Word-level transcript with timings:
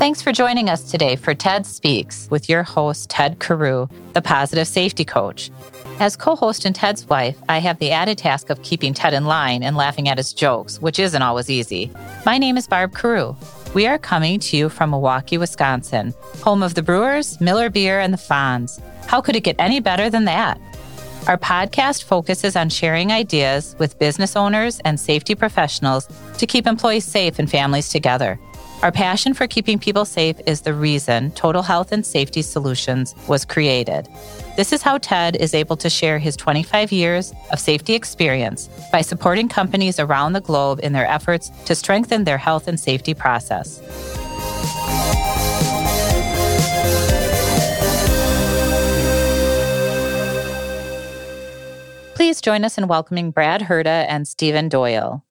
Thanks 0.00 0.22
for 0.22 0.32
joining 0.32 0.70
us 0.70 0.90
today 0.90 1.14
for 1.14 1.34
TED 1.34 1.66
Speaks 1.66 2.26
with 2.30 2.48
your 2.48 2.62
host, 2.62 3.10
Ted 3.10 3.38
Carew, 3.38 3.86
the 4.14 4.22
positive 4.22 4.66
safety 4.66 5.04
coach. 5.04 5.50
As 5.98 6.16
co 6.16 6.34
host 6.34 6.64
and 6.64 6.74
Ted's 6.74 7.06
wife, 7.06 7.36
I 7.50 7.58
have 7.58 7.78
the 7.78 7.90
added 7.90 8.16
task 8.16 8.48
of 8.48 8.62
keeping 8.62 8.94
Ted 8.94 9.12
in 9.12 9.26
line 9.26 9.62
and 9.62 9.76
laughing 9.76 10.08
at 10.08 10.16
his 10.16 10.32
jokes, 10.32 10.80
which 10.80 10.98
isn't 10.98 11.20
always 11.20 11.50
easy. 11.50 11.90
My 12.24 12.38
name 12.38 12.56
is 12.56 12.66
Barb 12.66 12.94
Carew. 12.94 13.36
We 13.74 13.86
are 13.86 13.98
coming 13.98 14.40
to 14.40 14.56
you 14.56 14.70
from 14.70 14.88
Milwaukee, 14.88 15.36
Wisconsin, 15.36 16.14
home 16.42 16.62
of 16.62 16.76
the 16.76 16.82
Brewers, 16.82 17.38
Miller 17.38 17.68
Beer, 17.68 18.00
and 18.00 18.14
the 18.14 18.16
Fonz. 18.16 18.80
How 19.04 19.20
could 19.20 19.36
it 19.36 19.44
get 19.44 19.56
any 19.58 19.80
better 19.80 20.08
than 20.08 20.24
that? 20.24 20.58
Our 21.28 21.36
podcast 21.36 22.04
focuses 22.04 22.56
on 22.56 22.70
sharing 22.70 23.12
ideas 23.12 23.76
with 23.78 23.98
business 23.98 24.34
owners 24.34 24.80
and 24.80 24.98
safety 24.98 25.34
professionals 25.34 26.08
to 26.38 26.46
keep 26.46 26.66
employees 26.66 27.04
safe 27.04 27.38
and 27.38 27.50
families 27.50 27.90
together. 27.90 28.40
Our 28.82 28.90
passion 28.90 29.34
for 29.34 29.46
keeping 29.46 29.78
people 29.78 30.06
safe 30.06 30.40
is 30.46 30.62
the 30.62 30.72
reason 30.72 31.32
Total 31.32 31.60
Health 31.60 31.92
and 31.92 32.04
Safety 32.04 32.40
Solutions 32.40 33.14
was 33.28 33.44
created. 33.44 34.08
This 34.56 34.72
is 34.72 34.80
how 34.80 34.96
TED 34.96 35.36
is 35.36 35.52
able 35.52 35.76
to 35.76 35.90
share 35.90 36.18
his 36.18 36.34
25 36.34 36.90
years 36.90 37.34
of 37.52 37.60
safety 37.60 37.92
experience 37.92 38.70
by 38.90 39.02
supporting 39.02 39.50
companies 39.50 40.00
around 40.00 40.32
the 40.32 40.40
globe 40.40 40.80
in 40.82 40.94
their 40.94 41.06
efforts 41.06 41.50
to 41.66 41.74
strengthen 41.74 42.24
their 42.24 42.38
health 42.38 42.68
and 42.68 42.80
safety 42.80 43.12
process. 43.12 43.80
Please 52.14 52.40
join 52.40 52.64
us 52.64 52.78
in 52.78 52.88
welcoming 52.88 53.30
Brad 53.30 53.60
Herda 53.60 54.06
and 54.08 54.26
Stephen 54.26 54.70
Doyle. 54.70 55.22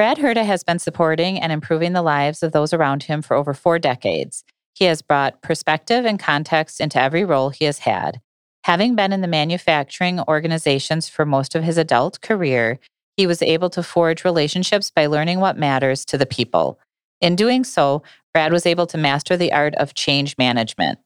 Brad 0.00 0.16
Herda 0.16 0.46
has 0.46 0.64
been 0.64 0.78
supporting 0.78 1.38
and 1.38 1.52
improving 1.52 1.92
the 1.92 2.00
lives 2.00 2.42
of 2.42 2.52
those 2.52 2.72
around 2.72 3.02
him 3.02 3.20
for 3.20 3.36
over 3.36 3.52
four 3.52 3.78
decades. 3.78 4.44
He 4.72 4.86
has 4.86 5.02
brought 5.02 5.42
perspective 5.42 6.06
and 6.06 6.18
context 6.18 6.80
into 6.80 6.98
every 6.98 7.22
role 7.22 7.50
he 7.50 7.66
has 7.66 7.80
had. 7.80 8.22
Having 8.64 8.96
been 8.96 9.12
in 9.12 9.20
the 9.20 9.28
manufacturing 9.28 10.18
organizations 10.20 11.10
for 11.10 11.26
most 11.26 11.54
of 11.54 11.64
his 11.64 11.76
adult 11.76 12.22
career, 12.22 12.78
he 13.18 13.26
was 13.26 13.42
able 13.42 13.68
to 13.68 13.82
forge 13.82 14.24
relationships 14.24 14.90
by 14.90 15.04
learning 15.04 15.38
what 15.38 15.58
matters 15.58 16.06
to 16.06 16.16
the 16.16 16.24
people. 16.24 16.80
In 17.20 17.36
doing 17.36 17.62
so, 17.62 18.02
Brad 18.32 18.52
was 18.52 18.64
able 18.64 18.86
to 18.86 18.96
master 18.96 19.36
the 19.36 19.52
art 19.52 19.74
of 19.74 19.92
change 19.92 20.38
management, 20.38 20.98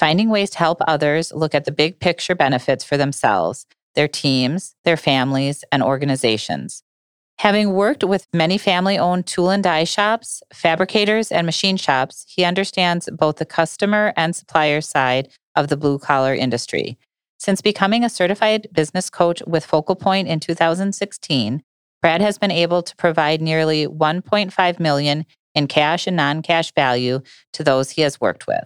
finding 0.00 0.30
ways 0.30 0.50
to 0.50 0.58
help 0.58 0.78
others 0.88 1.32
look 1.32 1.54
at 1.54 1.64
the 1.64 1.70
big 1.70 2.00
picture 2.00 2.34
benefits 2.34 2.82
for 2.82 2.96
themselves, 2.96 3.66
their 3.94 4.08
teams, 4.08 4.74
their 4.82 4.96
families, 4.96 5.62
and 5.70 5.80
organizations. 5.80 6.82
Having 7.38 7.72
worked 7.72 8.04
with 8.04 8.28
many 8.32 8.56
family 8.56 8.98
owned 8.98 9.26
tool 9.26 9.50
and 9.50 9.64
die 9.64 9.84
shops, 9.84 10.42
fabricators, 10.52 11.32
and 11.32 11.44
machine 11.44 11.76
shops, 11.76 12.24
he 12.28 12.44
understands 12.44 13.08
both 13.12 13.36
the 13.36 13.44
customer 13.44 14.12
and 14.16 14.36
supplier 14.36 14.80
side 14.80 15.28
of 15.56 15.68
the 15.68 15.76
blue 15.76 15.98
collar 15.98 16.34
industry. 16.34 16.98
Since 17.38 17.60
becoming 17.60 18.04
a 18.04 18.08
certified 18.08 18.68
business 18.72 19.10
coach 19.10 19.42
with 19.46 19.66
Focal 19.66 19.96
Point 19.96 20.28
in 20.28 20.38
2016, 20.38 21.62
Brad 22.00 22.20
has 22.20 22.38
been 22.38 22.52
able 22.52 22.82
to 22.82 22.96
provide 22.96 23.42
nearly 23.42 23.86
1.5 23.86 24.78
million 24.78 25.26
in 25.54 25.66
cash 25.66 26.06
and 26.06 26.16
non-cash 26.16 26.72
value 26.74 27.20
to 27.52 27.64
those 27.64 27.90
he 27.90 28.02
has 28.02 28.20
worked 28.20 28.46
with. 28.46 28.64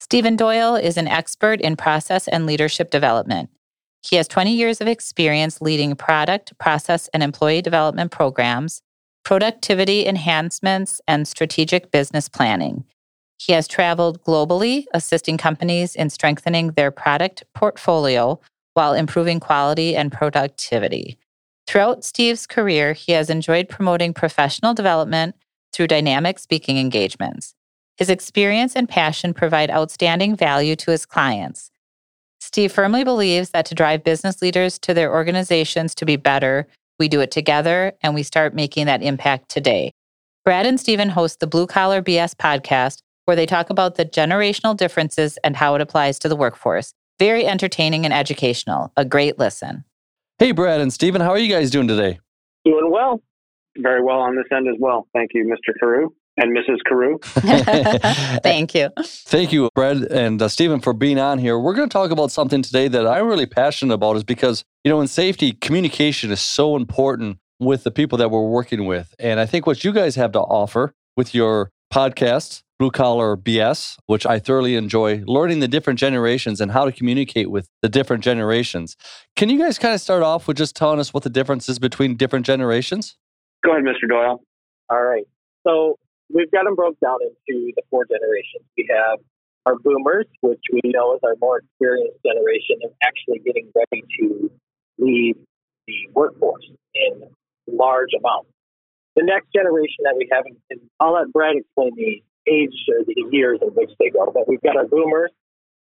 Stephen 0.00 0.36
Doyle 0.36 0.76
is 0.76 0.96
an 0.96 1.06
expert 1.06 1.60
in 1.60 1.76
process 1.76 2.26
and 2.26 2.46
leadership 2.46 2.90
development. 2.90 3.50
He 4.02 4.16
has 4.16 4.28
20 4.28 4.52
years 4.52 4.80
of 4.80 4.88
experience 4.88 5.60
leading 5.60 5.94
product, 5.94 6.56
process, 6.58 7.08
and 7.12 7.22
employee 7.22 7.62
development 7.62 8.10
programs, 8.10 8.82
productivity 9.24 10.06
enhancements, 10.06 11.00
and 11.06 11.28
strategic 11.28 11.90
business 11.90 12.28
planning. 12.28 12.84
He 13.38 13.52
has 13.52 13.68
traveled 13.68 14.22
globally, 14.22 14.84
assisting 14.92 15.38
companies 15.38 15.94
in 15.94 16.10
strengthening 16.10 16.72
their 16.72 16.90
product 16.90 17.44
portfolio 17.54 18.40
while 18.74 18.94
improving 18.94 19.40
quality 19.40 19.96
and 19.96 20.12
productivity. 20.12 21.18
Throughout 21.66 22.04
Steve's 22.04 22.46
career, 22.46 22.92
he 22.92 23.12
has 23.12 23.30
enjoyed 23.30 23.68
promoting 23.68 24.12
professional 24.12 24.74
development 24.74 25.36
through 25.72 25.86
dynamic 25.86 26.38
speaking 26.38 26.78
engagements. 26.78 27.54
His 27.96 28.10
experience 28.10 28.74
and 28.74 28.88
passion 28.88 29.34
provide 29.34 29.70
outstanding 29.70 30.34
value 30.34 30.74
to 30.76 30.90
his 30.90 31.06
clients. 31.06 31.70
Steve 32.52 32.72
firmly 32.72 33.04
believes 33.04 33.50
that 33.50 33.64
to 33.64 33.76
drive 33.76 34.02
business 34.02 34.42
leaders 34.42 34.76
to 34.76 34.92
their 34.92 35.14
organizations 35.14 35.94
to 35.94 36.04
be 36.04 36.16
better, 36.16 36.66
we 36.98 37.06
do 37.06 37.20
it 37.20 37.30
together 37.30 37.92
and 38.02 38.12
we 38.12 38.24
start 38.24 38.56
making 38.56 38.86
that 38.86 39.04
impact 39.04 39.48
today. 39.48 39.92
Brad 40.44 40.66
and 40.66 40.80
Stephen 40.80 41.10
host 41.10 41.38
the 41.38 41.46
Blue 41.46 41.68
Collar 41.68 42.02
BS 42.02 42.34
podcast, 42.34 43.02
where 43.26 43.36
they 43.36 43.46
talk 43.46 43.70
about 43.70 43.94
the 43.94 44.04
generational 44.04 44.76
differences 44.76 45.38
and 45.44 45.54
how 45.54 45.76
it 45.76 45.80
applies 45.80 46.18
to 46.18 46.28
the 46.28 46.34
workforce. 46.34 46.92
Very 47.20 47.46
entertaining 47.46 48.04
and 48.04 48.12
educational. 48.12 48.90
A 48.96 49.04
great 49.04 49.38
listen. 49.38 49.84
Hey, 50.40 50.50
Brad 50.50 50.80
and 50.80 50.92
Stephen, 50.92 51.20
how 51.20 51.30
are 51.30 51.38
you 51.38 51.54
guys 51.54 51.70
doing 51.70 51.86
today? 51.86 52.18
Doing 52.64 52.90
well. 52.90 53.22
Very 53.76 54.02
well 54.02 54.18
on 54.18 54.34
this 54.34 54.46
end 54.50 54.66
as 54.66 54.74
well. 54.80 55.06
Thank 55.14 55.30
you, 55.34 55.44
Mr. 55.44 55.72
Carew 55.78 56.08
and 56.36 56.56
Mrs. 56.56 56.78
Carew. 56.86 57.18
Thank 58.42 58.74
you. 58.74 58.90
Thank 59.04 59.52
you, 59.52 59.68
Brad 59.74 59.98
and 60.04 60.40
uh, 60.40 60.48
Stephen, 60.48 60.80
for 60.80 60.92
being 60.92 61.18
on 61.18 61.38
here. 61.38 61.58
We're 61.58 61.74
going 61.74 61.88
to 61.88 61.92
talk 61.92 62.10
about 62.10 62.30
something 62.30 62.62
today 62.62 62.88
that 62.88 63.06
I'm 63.06 63.26
really 63.26 63.46
passionate 63.46 63.94
about, 63.94 64.16
is 64.16 64.24
because 64.24 64.64
you 64.84 64.90
know, 64.90 65.00
in 65.00 65.08
safety, 65.08 65.52
communication 65.52 66.30
is 66.30 66.40
so 66.40 66.76
important 66.76 67.38
with 67.58 67.84
the 67.84 67.90
people 67.90 68.16
that 68.18 68.30
we're 68.30 68.48
working 68.48 68.86
with, 68.86 69.14
and 69.18 69.38
I 69.38 69.46
think 69.46 69.66
what 69.66 69.84
you 69.84 69.92
guys 69.92 70.14
have 70.16 70.32
to 70.32 70.40
offer 70.40 70.94
with 71.16 71.34
your 71.34 71.70
podcast, 71.92 72.62
Blue 72.78 72.90
Collar 72.90 73.36
BS, 73.36 73.98
which 74.06 74.24
I 74.24 74.38
thoroughly 74.38 74.76
enjoy, 74.76 75.22
learning 75.26 75.60
the 75.60 75.68
different 75.68 75.98
generations 75.98 76.60
and 76.60 76.72
how 76.72 76.84
to 76.84 76.92
communicate 76.92 77.50
with 77.50 77.68
the 77.82 77.88
different 77.88 78.24
generations. 78.24 78.96
Can 79.36 79.50
you 79.50 79.58
guys 79.58 79.78
kind 79.78 79.94
of 79.94 80.00
start 80.00 80.22
off 80.22 80.48
with 80.48 80.56
just 80.56 80.76
telling 80.76 80.98
us 80.98 81.12
what 81.12 81.22
the 81.22 81.30
difference 81.30 81.68
is 81.68 81.78
between 81.78 82.16
different 82.16 82.46
generations? 82.46 83.16
Go 83.62 83.72
ahead, 83.72 83.84
Mr. 83.84 84.08
Doyle. 84.08 84.42
All 84.88 85.02
right. 85.02 85.24
So 85.66 85.98
we've 86.32 86.50
got 86.50 86.64
them 86.64 86.74
broke 86.74 86.98
down 87.00 87.18
into 87.22 87.72
the 87.76 87.82
four 87.90 88.04
generations. 88.06 88.64
We 88.76 88.88
have 88.90 89.18
our 89.66 89.76
boomers, 89.78 90.26
which 90.40 90.62
we 90.72 90.80
know 90.84 91.14
is 91.14 91.20
our 91.22 91.34
more 91.40 91.58
experienced 91.58 92.18
generation 92.24 92.78
of 92.84 92.92
actually 93.02 93.40
getting 93.44 93.70
ready 93.74 94.02
to 94.20 94.50
leave 94.98 95.36
the 95.86 96.08
workforce 96.14 96.64
in 96.94 97.28
large 97.66 98.10
amounts. 98.18 98.50
The 99.16 99.24
next 99.24 99.48
generation 99.54 100.04
that 100.04 100.14
we 100.16 100.28
have, 100.32 100.44
and 100.70 100.80
I'll 101.00 101.14
let 101.14 101.32
Brad 101.32 101.56
explain 101.56 101.92
the 101.96 102.22
age 102.50 102.74
or 102.88 103.04
the 103.04 103.14
years 103.30 103.58
in 103.60 103.68
which 103.74 103.90
they 103.98 104.10
go, 104.10 104.30
but 104.32 104.48
we've 104.48 104.62
got 104.62 104.76
our 104.76 104.86
boomers. 104.86 105.30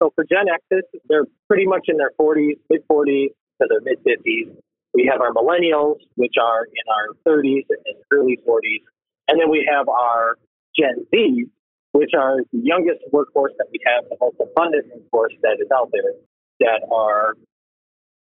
So 0.03 0.13
for 0.15 0.25
Gen 0.25 0.47
X's, 0.49 0.85
they're 1.09 1.27
pretty 1.49 1.67
much 1.67 1.87
in 1.89 1.97
their 1.97 2.13
40s, 2.21 2.59
mid 2.71 2.87
40s 2.89 3.29
to 3.61 3.69
their 3.69 3.81
mid 3.81 3.99
50s. 4.05 4.57
We 4.95 5.09
have 5.11 5.21
our 5.21 5.33
millennials, 5.33 5.97
which 6.17 6.35
are 6.41 6.65
in 6.65 6.87
our 6.89 7.09
30s 7.27 7.67
and 7.69 7.97
early 8.11 8.39
40s. 8.47 8.85
And 9.29 9.41
then 9.41 9.51
we 9.51 9.69
have 9.71 9.89
our 9.89 10.37
Gen 10.79 11.07
Z, 11.11 11.47
which 11.93 12.11
are 12.17 12.39
the 12.53 12.61
youngest 12.63 13.01
workforce 13.13 13.53
that 13.59 13.67
we 13.73 13.81
have, 13.87 14.05
the 14.09 14.17
most 14.21 14.37
abundant 14.41 14.87
workforce 14.93 15.35
that 15.43 15.57
is 15.61 15.69
out 15.75 15.91
there 15.93 16.13
that 16.61 16.87
are 16.93 17.35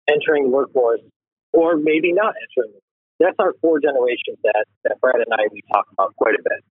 entering 0.09 0.45
the 0.45 0.51
workforce 0.51 1.01
or 1.53 1.77
maybe 1.77 2.13
not 2.13 2.35
entering. 2.43 2.75
that's 3.21 3.37
our 3.39 3.55
four 3.61 3.79
generations 3.81 4.39
that, 4.43 4.65
that 4.85 5.01
Brad 5.01 5.17
and 5.17 5.27
I, 5.33 5.49
we 5.53 5.63
talk 5.73 5.87
about 5.93 6.15
quite 6.17 6.35
a 6.35 6.43
bit. 6.43 6.65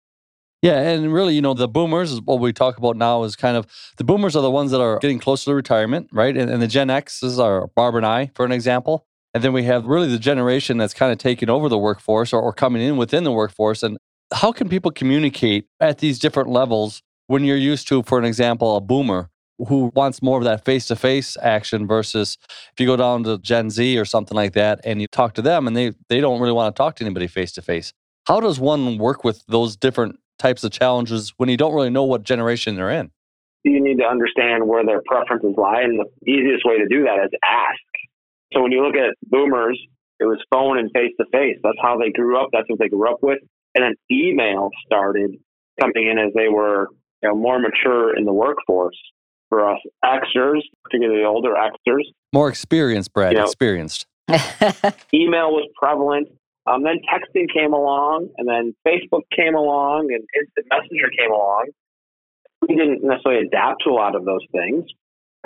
Yeah, 0.62 0.79
and 0.79 1.12
really, 1.12 1.35
you 1.35 1.41
know, 1.41 1.55
the 1.55 1.69
boomers 1.69 2.12
is 2.12 2.21
what 2.21 2.38
we 2.38 2.53
talk 2.53 2.76
about 2.76 2.97
now 2.97 3.23
is 3.23 3.35
kind 3.35 3.56
of 3.56 3.67
the 3.97 4.05
boomers 4.05 4.37
are 4.37 4.43
the 4.43 4.50
ones 4.50 4.71
that 4.73 4.81
are 4.81 4.99
getting 4.99 5.19
closer 5.19 5.50
to 5.50 5.55
retirement, 5.55 6.09
right? 6.12 6.37
And, 6.37 6.50
and 6.50 6.61
the 6.61 6.67
Gen 6.67 6.91
X's 6.91 7.38
are 7.38 7.69
Barb 7.69 7.94
and 7.94 8.05
I, 8.05 8.31
for 8.35 8.44
an 8.44 8.53
example. 8.53 9.06
And 9.33 9.43
then 9.43 9.53
we 9.53 9.62
have 9.65 9.87
really 9.87 10.09
the 10.09 10.19
generation 10.19 10.76
that's 10.76 10.93
kind 10.93 11.12
of 11.12 11.19
taking 11.19 11.49
over 11.49 11.69
the 11.69 11.79
workforce 11.79 12.33
or, 12.33 12.43
or 12.43 12.53
coming 12.53 12.83
in 12.83 12.97
within 12.97 13.25
the 13.25 13.33
workforce. 13.33 13.83
And 13.83 13.97
how 14.32 14.53
can 14.53 14.69
people 14.69 14.91
communicate 14.91 15.67
at 15.81 15.99
these 15.99 16.19
different 16.19 16.49
levels 16.49 17.03
when 17.27 17.44
you're 17.44 17.56
used 17.56 17.88
to, 17.88 18.03
for 18.03 18.19
an 18.19 18.25
example, 18.25 18.77
a 18.77 18.81
boomer 18.81 19.31
who 19.69 19.93
wants 19.94 20.23
more 20.23 20.38
of 20.38 20.44
that 20.44 20.65
face 20.65 20.87
to 20.87 20.97
face 20.97 21.37
action 21.43 21.87
versus 21.87 22.38
if 22.73 22.81
you 22.81 22.87
go 22.87 22.97
down 22.97 23.23
to 23.25 23.38
Gen 23.38 23.71
Z 23.71 23.99
or 23.99 24.05
something 24.05 24.35
like 24.35 24.55
that 24.55 24.81
and 24.85 25.00
you 25.00 25.06
talk 25.06 25.35
to 25.35 25.43
them 25.43 25.67
and 25.67 25.77
they, 25.77 25.93
they 26.09 26.21
don't 26.21 26.41
really 26.41 26.53
want 26.53 26.75
to 26.75 26.79
talk 26.79 26.97
to 26.97 27.05
anybody 27.05 27.27
face 27.27 27.53
to 27.53 27.62
face. 27.62 27.93
How 28.27 28.41
does 28.41 28.59
one 28.59 28.99
work 28.99 29.23
with 29.23 29.44
those 29.49 29.77
different 29.77 30.19
types 30.38 30.65
of 30.65 30.73
challenges 30.73 31.35
when 31.37 31.49
you 31.49 31.56
don't 31.56 31.75
really 31.75 31.91
know 31.91 32.05
what 32.05 32.23
generation 32.23 32.76
they're 32.76 32.91
in? 32.91 33.11
You 33.65 33.83
need 33.83 33.99
to 33.99 34.06
understand 34.06 34.67
where 34.67 34.85
their 34.85 35.03
preferences 35.05 35.55
lie, 35.59 35.83
and 35.83 36.00
the 36.00 36.31
easiest 36.31 36.65
way 36.65 36.79
to 36.79 36.88
do 36.88 37.05
that 37.05 37.23
is 37.23 37.31
ask. 37.47 37.81
So 38.55 38.62
when 38.62 38.73
you 38.73 38.83
look 38.83 38.97
at 38.97 39.15
boomers, 39.29 39.79
it 40.19 40.25
was 40.25 40.38
phone 40.50 40.79
and 40.79 40.91
face 40.93 41.12
to 41.21 41.26
face. 41.31 41.59
That's 41.62 41.79
how 41.83 41.99
they 41.99 42.11
grew 42.11 42.41
up. 42.41 42.49
That's 42.53 42.69
what 42.69 42.79
they 42.79 42.88
grew 42.88 43.11
up 43.11 43.19
with. 43.23 43.38
And 43.75 43.85
then 43.85 43.95
email 44.11 44.71
started 44.85 45.37
coming 45.81 46.09
in 46.09 46.19
as 46.19 46.33
they 46.35 46.49
were 46.49 46.89
you 47.23 47.29
know, 47.29 47.35
more 47.35 47.59
mature 47.59 48.17
in 48.17 48.25
the 48.25 48.33
workforce. 48.33 48.97
For 49.49 49.69
us 49.69 49.81
Xers, 50.05 50.61
particularly 50.85 51.25
older 51.25 51.55
Xers, 51.55 52.05
more 52.33 52.49
experienced, 52.49 53.13
Brad, 53.13 53.33
you 53.33 53.39
know, 53.39 53.45
experienced. 53.45 54.07
email 55.13 55.51
was 55.51 55.69
prevalent. 55.75 56.29
Um, 56.67 56.85
then 56.85 57.01
texting 57.13 57.53
came 57.53 57.73
along, 57.73 58.29
and 58.39 58.47
then 58.47 58.77
Facebook 58.87 59.23
came 59.35 59.57
along, 59.57 60.11
and 60.13 60.23
instant 60.39 60.67
messenger 60.71 61.11
came 61.19 61.33
along. 61.33 61.67
We 62.69 62.77
didn't 62.77 63.03
necessarily 63.03 63.47
adapt 63.47 63.83
to 63.85 63.91
a 63.91 63.95
lot 63.95 64.15
of 64.15 64.25
those 64.25 64.47
things. 64.53 64.85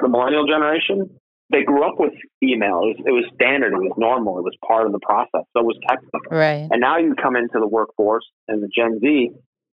The 0.02 0.08
millennial 0.08 0.46
generation, 0.46 1.08
they 1.54 1.62
grew 1.62 1.86
up 1.86 1.94
with 1.98 2.12
email. 2.42 2.82
It 2.82 2.98
was, 2.98 3.02
it 3.06 3.12
was 3.12 3.24
standard. 3.34 3.72
It 3.72 3.78
was 3.78 3.94
normal. 3.96 4.38
It 4.38 4.42
was 4.42 4.56
part 4.66 4.86
of 4.86 4.92
the 4.92 4.98
process. 4.98 5.46
So 5.54 5.62
it 5.62 5.64
was 5.64 5.78
texting. 5.88 6.20
Right. 6.30 6.68
And 6.70 6.80
now 6.80 6.98
you 6.98 7.14
come 7.14 7.36
into 7.36 7.60
the 7.60 7.68
workforce 7.68 8.26
and 8.48 8.60
the 8.60 8.68
Gen 8.74 8.98
Z, 9.00 9.30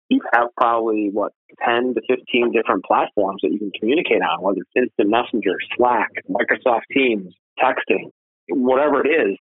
you 0.10 0.20
have 0.34 0.48
probably 0.58 1.10
what 1.14 1.32
10 1.66 1.94
to 1.96 2.02
15 2.10 2.52
different 2.52 2.84
platforms 2.84 3.40
that 3.44 3.52
you 3.52 3.60
can 3.60 3.72
communicate 3.80 4.22
on, 4.22 4.42
whether 4.42 4.60
it's 4.60 4.70
instant 4.76 5.10
messenger, 5.10 5.56
Slack, 5.78 6.10
Microsoft 6.30 6.82
Teams, 6.92 7.34
texting, 7.64 8.12
whatever 8.50 9.06
it 9.06 9.10
is 9.10 9.38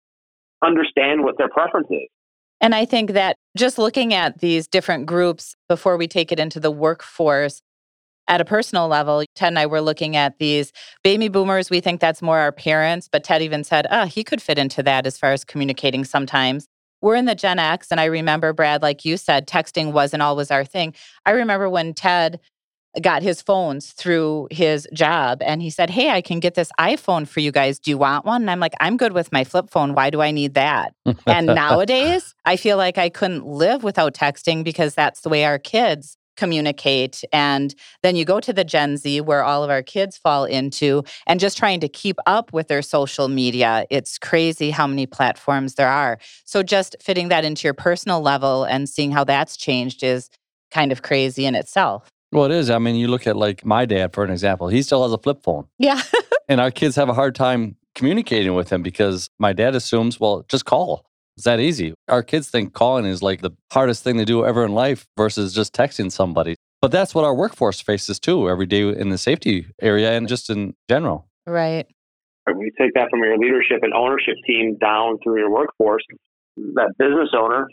understand 0.65 1.23
what 1.23 1.37
their 1.39 1.49
preference 1.49 1.89
is. 1.91 2.09
And 2.61 2.75
I 2.75 2.85
think 2.85 3.13
that 3.13 3.37
just 3.57 3.79
looking 3.79 4.15
at 4.15 4.39
these 4.39 4.67
different 4.67 5.07
groups 5.07 5.55
before 5.69 5.97
we 5.97 6.09
take 6.09 6.33
it 6.33 6.41
into 6.41 6.59
the 6.59 6.71
workforce, 6.71 7.61
at 8.29 8.41
a 8.41 8.45
personal 8.45 8.89
level, 8.89 9.25
Ted 9.35 9.49
and 9.49 9.59
I 9.59 9.67
were 9.67 9.81
looking 9.81 10.17
at 10.17 10.39
these 10.39 10.73
baby 11.03 11.29
boomers. 11.29 11.71
We 11.71 11.81
think 11.81 12.01
that's 12.01 12.23
more 12.23 12.39
our 12.39 12.53
parents, 12.53 13.09
but 13.11 13.25
Ted 13.25 13.43
even 13.43 13.65
said, 13.65 13.87
oh, 13.91 14.07
he 14.07 14.25
could 14.25 14.41
fit 14.41 14.59
into 14.59 14.83
that 14.83 15.07
as 15.07 15.19
far 15.19 15.33
as 15.33 15.45
communicating 15.45 16.05
sometimes. 16.05 16.67
We're 17.01 17.17
in 17.17 17.27
the 17.27 17.35
Gen 17.35 17.59
X, 17.59 17.89
and 17.91 18.01
I 18.01 18.07
remember, 18.07 18.55
Brad, 18.55 18.81
like 18.81 19.05
you 19.05 19.19
said, 19.19 19.47
texting 19.47 19.93
wasn't 19.93 20.23
always 20.23 20.51
our 20.51 20.65
thing. 20.65 20.95
I 21.27 21.33
remember 21.33 21.69
when 21.69 21.93
Ted 21.93 22.41
got 23.03 23.23
his 23.23 23.43
phones 23.43 23.93
through 23.93 24.49
his 24.51 24.89
job 24.93 25.43
and 25.43 25.61
he 25.61 25.69
said, 25.69 25.91
Hey, 25.91 26.11
I 26.11 26.21
can 26.21 26.41
get 26.41 26.55
this 26.55 26.71
iPhone 26.79 27.27
for 27.27 27.41
you 27.41 27.51
guys. 27.51 27.79
Do 27.79 27.91
you 27.91 27.99
want 27.99 28.25
one? 28.25 28.43
And 28.43 28.51
I'm 28.51 28.61
like, 28.61 28.75
I'm 28.81 28.97
good 28.97 29.13
with 29.13 29.33
my 29.33 29.43
flip 29.43 29.69
phone. 29.71 29.95
Why 29.95 30.11
do 30.11 30.23
I 30.23 30.31
need 30.31 30.55
that? 30.55 30.95
and 31.27 31.47
nowadays, 31.47 32.35
I 32.45 32.57
feel 32.57 32.77
like 32.77 32.97
I 32.97 33.09
couldn't 33.09 33.47
live 33.47 33.83
without 33.83 34.15
texting 34.15 34.63
because 34.63 34.95
that's 34.95 35.23
the 35.23 35.29
way 35.29 35.45
our 35.45 35.59
kids 35.59 36.17
communicate. 36.37 37.23
And 37.33 37.75
then 38.03 38.17
you 38.17 38.25
go 38.25 38.41
to 38.41 38.53
the 38.53 38.65
Gen 38.65 38.97
Z 38.97 39.21
where 39.21 39.43
all 39.43 39.65
of 39.65 39.71
our 39.71 39.83
kids 39.83 40.17
fall 40.17 40.45
into 40.45 41.03
and 41.27 41.41
just 41.41 41.57
trying 41.57 41.81
to 41.81 41.89
keep 41.89 42.17
up 42.27 42.53
with 42.53 42.69
their 42.69 42.83
social 42.83 43.29
media. 43.29 43.87
It's 43.91 44.19
crazy 44.19 44.71
how 44.71 44.87
many 44.87 45.07
platforms 45.07 45.75
there 45.75 45.89
are. 45.89 46.19
So 46.45 46.63
just 46.63 46.97
fitting 47.01 47.29
that 47.29 47.45
into 47.45 47.67
your 47.67 47.75
personal 47.75 48.21
level 48.21 48.65
and 48.65 48.89
seeing 48.89 49.13
how 49.13 49.25
that's 49.25 49.57
changed 49.57 50.03
is 50.03 50.31
kind 50.71 50.93
of 50.93 51.03
crazy 51.03 51.47
in 51.47 51.55
itself. 51.55 52.09
Well, 52.33 52.47
it 52.47 52.51
is. 52.51 52.69
I 52.69 52.79
mean, 52.79 52.97
you 52.97 53.07
look 53.07 53.29
at 53.29 53.37
like 53.37 53.65
my 53.65 53.85
dad, 53.85 54.13
for 54.13 54.25
an 54.25 54.31
example, 54.31 54.69
he 54.69 54.83
still 54.83 55.05
has 55.05 55.13
a 55.13 55.19
flip 55.19 55.43
phone. 55.45 55.69
Yeah. 55.79 56.03
and 56.49 56.61
our 56.61 56.73
kids 56.73 56.97
have 56.97 57.09
a 57.09 57.15
hard 57.15 57.37
time 57.37 57.77
communicating 57.95 58.55
with 58.55 58.71
him 58.71 58.83
because 58.83 59.29
my 59.39 59.53
dad 59.53 59.77
assumes, 59.77 60.19
well, 60.19 60.45
just 60.49 60.65
call. 60.65 61.07
It's 61.37 61.45
that 61.45 61.61
easy. 61.61 61.95
Our 62.09 62.23
kids 62.23 62.49
think 62.49 62.73
calling 62.73 63.07
is 63.07 63.23
like 63.23 63.41
the 63.41 63.51
hardest 63.73 64.05
thing 64.05 64.19
to 64.19 64.25
do 64.25 64.45
ever 64.45 64.65
in 64.65 64.73
life 64.73 65.07
versus 65.17 65.53
just 65.53 65.75
texting 65.75 66.13
somebody. 66.13 66.55
But 66.81 66.93
that's 66.93 67.15
what 67.15 67.25
our 67.25 67.35
workforce 67.35 67.81
faces 67.81 68.21
too 68.21 68.49
every 68.49 68.67
day 68.67 68.89
in 68.89 69.09
the 69.09 69.19
safety 69.19 69.67
area 69.81 70.13
and 70.13 70.29
just 70.29 70.51
in 70.51 70.75
general. 70.89 71.27
Right. 71.47 71.87
When 72.47 72.61
you 72.61 72.71
take 72.79 72.93
that 72.95 73.09
from 73.11 73.21
your 73.21 73.39
leadership 73.39 73.79
and 73.83 73.95
ownership 73.95 74.35
team 74.47 74.77
down 74.79 75.19
through 75.25 75.39
your 75.39 75.51
workforce, 75.51 76.03
that 76.57 76.93
business 76.99 77.31
owner 77.37 77.67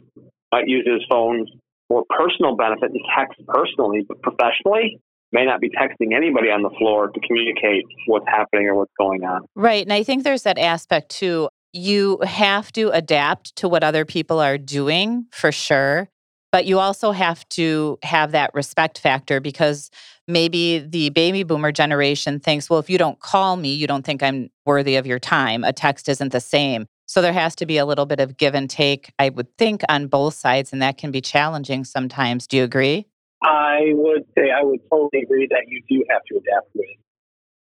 might 0.52 0.68
use 0.68 0.88
his 0.88 1.06
phone 1.10 1.46
for 1.88 2.04
personal 2.10 2.56
benefit 2.56 2.92
and 2.92 3.00
text 3.18 3.40
personally, 3.48 4.06
but 4.08 4.22
professionally 4.22 4.98
may 5.34 5.46
not 5.46 5.60
be 5.62 5.70
texting 5.70 6.16
anybody 6.16 6.50
on 6.50 6.62
the 6.62 6.70
floor 6.78 7.10
to 7.10 7.20
communicate 7.28 7.84
what's 8.08 8.26
happening 8.28 8.68
or 8.68 8.76
what's 8.76 8.92
going 8.98 9.24
on. 9.24 9.42
Right. 9.56 9.84
And 9.84 9.94
I 9.94 10.04
think 10.04 10.24
there's 10.24 10.44
that 10.44 10.58
aspect 10.58 11.10
too. 11.10 11.50
You 11.74 12.20
have 12.26 12.72
to 12.74 12.90
adapt 12.90 13.56
to 13.58 13.70
what 13.70 13.84
other 13.84 14.06
people 14.06 14.40
are 14.40 14.58
doing 14.58 15.28
for 15.32 15.52
sure. 15.52 16.10
But 16.52 16.66
you 16.66 16.80
also 16.80 17.12
have 17.12 17.48
to 17.50 17.98
have 18.04 18.34
that 18.34 18.52
respect 18.54 19.00
factor 19.00 19.40
because 19.40 19.90
maybe 20.28 20.80
the 20.80 21.10
baby 21.12 21.44
boomer 21.44 21.72
generation 21.72 22.42
thinks, 22.42 22.70
well, 22.70 22.80
if 22.80 22.90
you 22.90 22.98
don't 22.98 23.20
call 23.20 23.56
me, 23.56 23.74
you 23.74 23.88
don't 23.88 24.06
think 24.06 24.22
I'm 24.22 24.50
worthy 24.66 24.98
of 24.98 25.08
your 25.08 25.20
time. 25.20 25.64
A 25.64 25.72
text 25.72 26.10
isn't 26.10 26.34
the 26.34 26.42
same. 26.42 26.88
So 27.06 27.22
there 27.22 27.34
has 27.34 27.56
to 27.56 27.66
be 27.66 27.78
a 27.78 27.86
little 27.86 28.06
bit 28.06 28.20
of 28.20 28.38
give 28.38 28.54
and 28.54 28.70
take, 28.70 29.12
I 29.18 29.30
would 29.30 29.58
think, 29.58 29.82
on 29.90 30.08
both 30.08 30.34
sides, 30.34 30.74
and 30.74 30.82
that 30.82 30.98
can 30.98 31.12
be 31.12 31.22
challenging 31.22 31.84
sometimes. 31.86 32.48
Do 32.48 32.58
you 32.58 32.64
agree? 32.64 33.06
I 33.44 33.92
would 33.94 34.24
say 34.38 34.52
I 34.52 34.64
would 34.64 34.80
totally 34.90 35.24
agree 35.24 35.48
that 35.50 35.64
you 35.68 35.82
do 35.90 36.06
have 36.10 36.22
to 36.30 36.38
adapt 36.38 36.70
with 36.76 36.86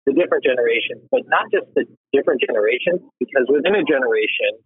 the 0.05 0.13
different 0.13 0.43
generations, 0.43 1.01
but 1.11 1.21
not 1.27 1.45
just 1.51 1.67
the 1.75 1.85
different 2.13 2.41
generations, 2.41 3.01
because 3.19 3.45
within 3.47 3.75
a 3.75 3.83
generation, 3.83 4.57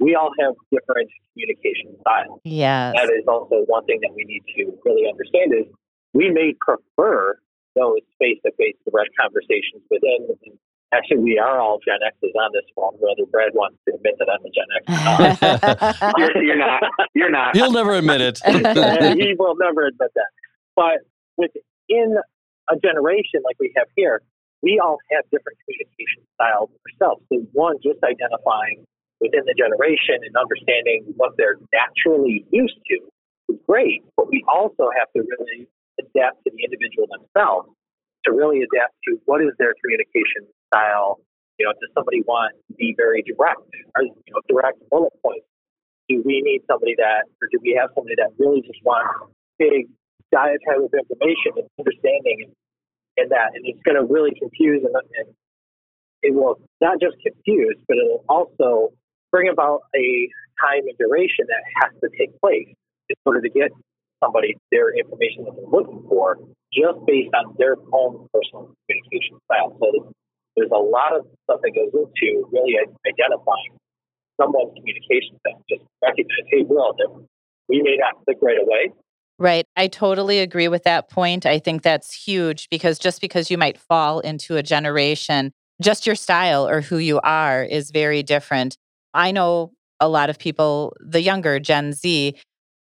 we 0.00 0.14
all 0.14 0.30
have 0.40 0.54
different 0.70 1.10
communication 1.32 1.96
styles. 2.00 2.40
Yeah. 2.44 2.92
That 2.94 3.10
is 3.10 3.26
also 3.26 3.66
one 3.66 3.84
thing 3.86 4.00
that 4.02 4.14
we 4.14 4.24
need 4.24 4.42
to 4.56 4.78
really 4.84 5.08
understand 5.08 5.54
is 5.54 5.66
we 6.12 6.30
may 6.30 6.54
prefer 6.60 7.38
those 7.74 8.02
face-to-face 8.18 8.78
direct 8.86 9.10
conversations 9.18 9.82
within 9.90 10.30
Actually, 10.94 11.18
we 11.18 11.38
are 11.38 11.60
all 11.60 11.80
Gen 11.84 11.98
X's 12.06 12.30
on 12.38 12.50
this 12.52 12.64
one, 12.76 12.94
whether 13.00 13.28
Brad 13.30 13.50
wants 13.54 13.78
to 13.88 13.94
admit 13.94 14.14
that 14.18 14.28
I'm 14.30 14.44
a 14.44 14.50
Gen 14.54 14.70
X. 14.78 16.04
you're, 16.18 16.44
you're, 16.44 16.58
not. 16.58 16.82
You're 17.14 17.30
not. 17.30 17.56
He'll 17.56 17.72
never 17.72 17.94
admit 17.94 18.20
it. 18.20 18.38
he 18.46 19.34
will 19.36 19.56
never 19.58 19.86
admit 19.86 20.10
that. 20.14 20.30
But 20.76 20.98
within 21.36 22.16
a 22.70 22.76
generation 22.76 23.42
like 23.44 23.56
we 23.58 23.72
have 23.76 23.88
here, 23.96 24.22
we 24.64 24.80
all 24.80 24.96
have 25.12 25.28
different 25.28 25.60
communication 25.62 26.24
styles 26.40 26.72
ourselves. 26.88 27.20
So, 27.28 27.44
one, 27.52 27.76
just 27.84 28.00
identifying 28.00 28.88
within 29.20 29.44
the 29.44 29.52
generation 29.52 30.24
and 30.24 30.32
understanding 30.32 31.04
what 31.20 31.36
they're 31.36 31.60
naturally 31.70 32.48
used 32.48 32.80
to 32.88 32.96
is 33.52 33.60
great. 33.68 34.00
But 34.16 34.32
we 34.32 34.40
also 34.48 34.88
have 34.96 35.12
to 35.12 35.20
really 35.20 35.68
adapt 36.00 36.40
to 36.44 36.50
the 36.50 36.64
individual 36.64 37.06
themselves 37.12 37.68
to 38.24 38.32
really 38.32 38.64
adapt 38.64 38.96
to 39.04 39.20
what 39.28 39.44
is 39.44 39.52
their 39.60 39.76
communication 39.84 40.48
style. 40.72 41.20
You 41.60 41.68
know, 41.68 41.72
does 41.76 41.92
somebody 41.92 42.24
want 42.24 42.56
to 42.56 42.72
be 42.74 42.96
very 42.96 43.22
direct? 43.22 43.68
Or, 43.94 44.02
you 44.02 44.32
know, 44.32 44.40
direct 44.48 44.80
bullet 44.90 45.12
points? 45.22 45.46
Do 46.08 46.24
we 46.24 46.40
need 46.40 46.64
somebody 46.66 46.96
that, 46.96 47.28
or 47.40 47.48
do 47.52 47.60
we 47.62 47.76
have 47.78 47.92
somebody 47.94 48.16
that 48.16 48.32
really 48.40 48.60
just 48.64 48.80
wants 48.84 49.12
big 49.60 49.86
diatribe 50.32 50.82
of 50.82 50.92
information 50.92 51.62
and 51.62 51.68
understanding 51.78 52.48
and, 52.48 52.52
and 53.16 53.30
that? 53.30 53.54
And 53.54 53.62
it's 53.64 53.80
going 53.84 53.96
to 53.96 54.04
really 54.04 54.32
confuse 54.38 54.82
and, 54.84 54.94
and 54.94 55.28
it 56.22 56.34
will 56.34 56.56
not 56.80 57.00
just 57.00 57.16
confuse, 57.20 57.76
but 57.86 57.96
it 57.96 58.06
will 58.08 58.24
also 58.28 58.92
bring 59.30 59.48
about 59.48 59.82
a 59.94 60.28
time 60.60 60.86
and 60.88 60.96
duration 60.98 61.44
that 61.48 61.62
has 61.82 61.92
to 62.00 62.08
take 62.16 62.32
place 62.40 62.72
in 63.10 63.16
order 63.26 63.40
to 63.40 63.50
get 63.50 63.70
somebody 64.22 64.56
their 64.72 64.96
information 64.96 65.44
that 65.44 65.52
they're 65.52 65.68
looking 65.68 66.00
for 66.08 66.38
just 66.72 66.96
based 67.06 67.30
on 67.36 67.54
their 67.58 67.76
own 67.92 68.26
personal 68.32 68.72
communication 68.88 69.36
style. 69.44 69.76
So 69.78 70.14
there's 70.56 70.72
a 70.72 70.80
lot 70.80 71.12
of 71.12 71.26
stuff 71.44 71.60
that 71.60 71.72
goes 71.76 71.92
into 71.92 72.48
really 72.50 72.78
identifying 73.04 73.76
someone's 74.40 74.72
communication 74.78 75.36
style. 75.44 75.60
Just 75.68 75.84
recognize, 76.02 76.46
hey, 76.48 76.64
different. 76.64 77.28
We 77.68 77.82
may 77.82 77.96
not 78.00 78.24
click 78.24 78.38
right 78.42 78.58
away. 78.60 78.92
Right. 79.38 79.66
I 79.76 79.88
totally 79.88 80.38
agree 80.38 80.68
with 80.68 80.84
that 80.84 81.10
point. 81.10 81.44
I 81.44 81.58
think 81.58 81.82
that's 81.82 82.12
huge 82.12 82.68
because 82.70 82.98
just 82.98 83.20
because 83.20 83.50
you 83.50 83.58
might 83.58 83.78
fall 83.78 84.20
into 84.20 84.56
a 84.56 84.62
generation, 84.62 85.52
just 85.82 86.06
your 86.06 86.14
style 86.14 86.68
or 86.68 86.80
who 86.80 86.98
you 86.98 87.20
are 87.24 87.64
is 87.64 87.90
very 87.90 88.22
different. 88.22 88.76
I 89.12 89.32
know 89.32 89.72
a 89.98 90.08
lot 90.08 90.30
of 90.30 90.38
people, 90.38 90.94
the 91.00 91.20
younger 91.20 91.58
Gen 91.58 91.92
Z, 91.92 92.36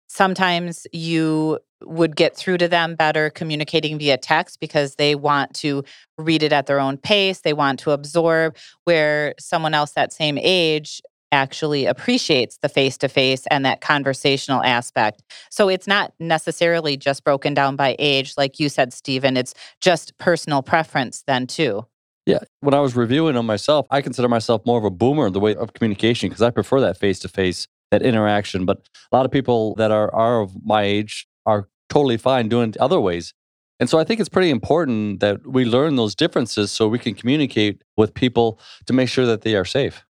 sometimes 0.09 0.87
you 0.93 1.59
would 1.85 2.17
get 2.17 2.37
through 2.37 2.59
to 2.59 2.69
them 2.69 2.95
better 2.97 3.31
communicating 3.31 3.99
via 3.99 4.17
text 4.19 4.61
because 4.61 4.97
they 4.97 5.15
want 5.15 5.55
to 5.55 5.85
read 6.19 6.43
it 6.43 6.53
at 6.53 6.67
their 6.67 6.81
own 6.81 6.97
pace. 6.99 7.41
They 7.41 7.55
want 7.55 7.81
to 7.81 7.93
absorb, 7.93 8.57
where 8.85 9.35
someone 9.41 9.75
else 9.75 9.93
that 9.93 10.13
same 10.13 10.39
age 10.39 11.01
actually 11.33 11.87
appreciates 11.87 12.59
the 12.63 12.69
face 12.69 12.97
to 12.99 13.09
face 13.09 13.47
and 13.51 13.65
that 13.65 13.81
conversational 13.81 14.63
aspect. 14.63 15.23
So 15.51 15.69
it's 15.69 15.87
not 15.87 16.13
necessarily 16.19 16.97
just 16.97 17.25
broken 17.25 17.55
down 17.55 17.77
by 17.77 17.97
age. 17.99 18.35
Like 18.37 18.59
you 18.59 18.69
said, 18.69 18.93
Stephen, 18.93 19.37
it's 19.37 19.55
just 19.81 20.17
personal 20.19 20.63
preference 20.63 21.23
then 21.27 21.47
too. 21.47 21.87
Yeah. 22.27 22.41
When 22.61 22.75
I 22.75 22.81
was 22.81 22.95
reviewing 22.95 23.35
them 23.35 23.47
myself, 23.47 23.87
I 23.91 24.03
consider 24.03 24.29
myself 24.29 24.63
more 24.67 24.79
of 24.79 24.85
a 24.85 24.91
boomer 24.91 25.27
in 25.27 25.33
the 25.33 25.41
way 25.41 25.55
of 25.55 25.73
communication 25.73 26.29
because 26.29 26.43
I 26.43 26.51
prefer 26.51 26.81
that 26.81 26.97
face 26.97 27.19
to 27.21 27.29
face, 27.29 27.67
that 27.91 28.03
interaction. 28.03 28.67
But 28.67 28.89
a 29.11 29.17
lot 29.17 29.25
of 29.25 29.33
people 29.33 29.75
that 29.77 29.91
are, 29.91 30.15
are 30.15 30.43
of 30.43 30.53
my 30.65 30.83
age 30.83 31.27
are 31.47 31.69
totally 31.89 32.17
fine 32.17 32.49
doing 32.49 32.71
it 32.71 32.77
other 32.77 33.01
ways. 33.01 33.33
And 33.81 33.89
so 33.89 33.99
I 33.99 34.05
think 34.05 34.21
it's 34.21 34.29
pretty 34.29 34.51
important 34.51 35.21
that 35.21 35.47
we 35.47 35.65
learn 35.65 35.97
those 35.97 36.15
differences 36.15 36.71
so 36.71 36.87
we 36.87 36.99
can 36.99 37.15
communicate 37.15 37.83
with 37.97 38.13
people 38.13 38.61
to 38.85 38.93
make 38.93 39.09
sure 39.09 39.25
that 39.25 39.41
they 39.41 39.55
are 39.57 39.65
safe. 39.65 40.05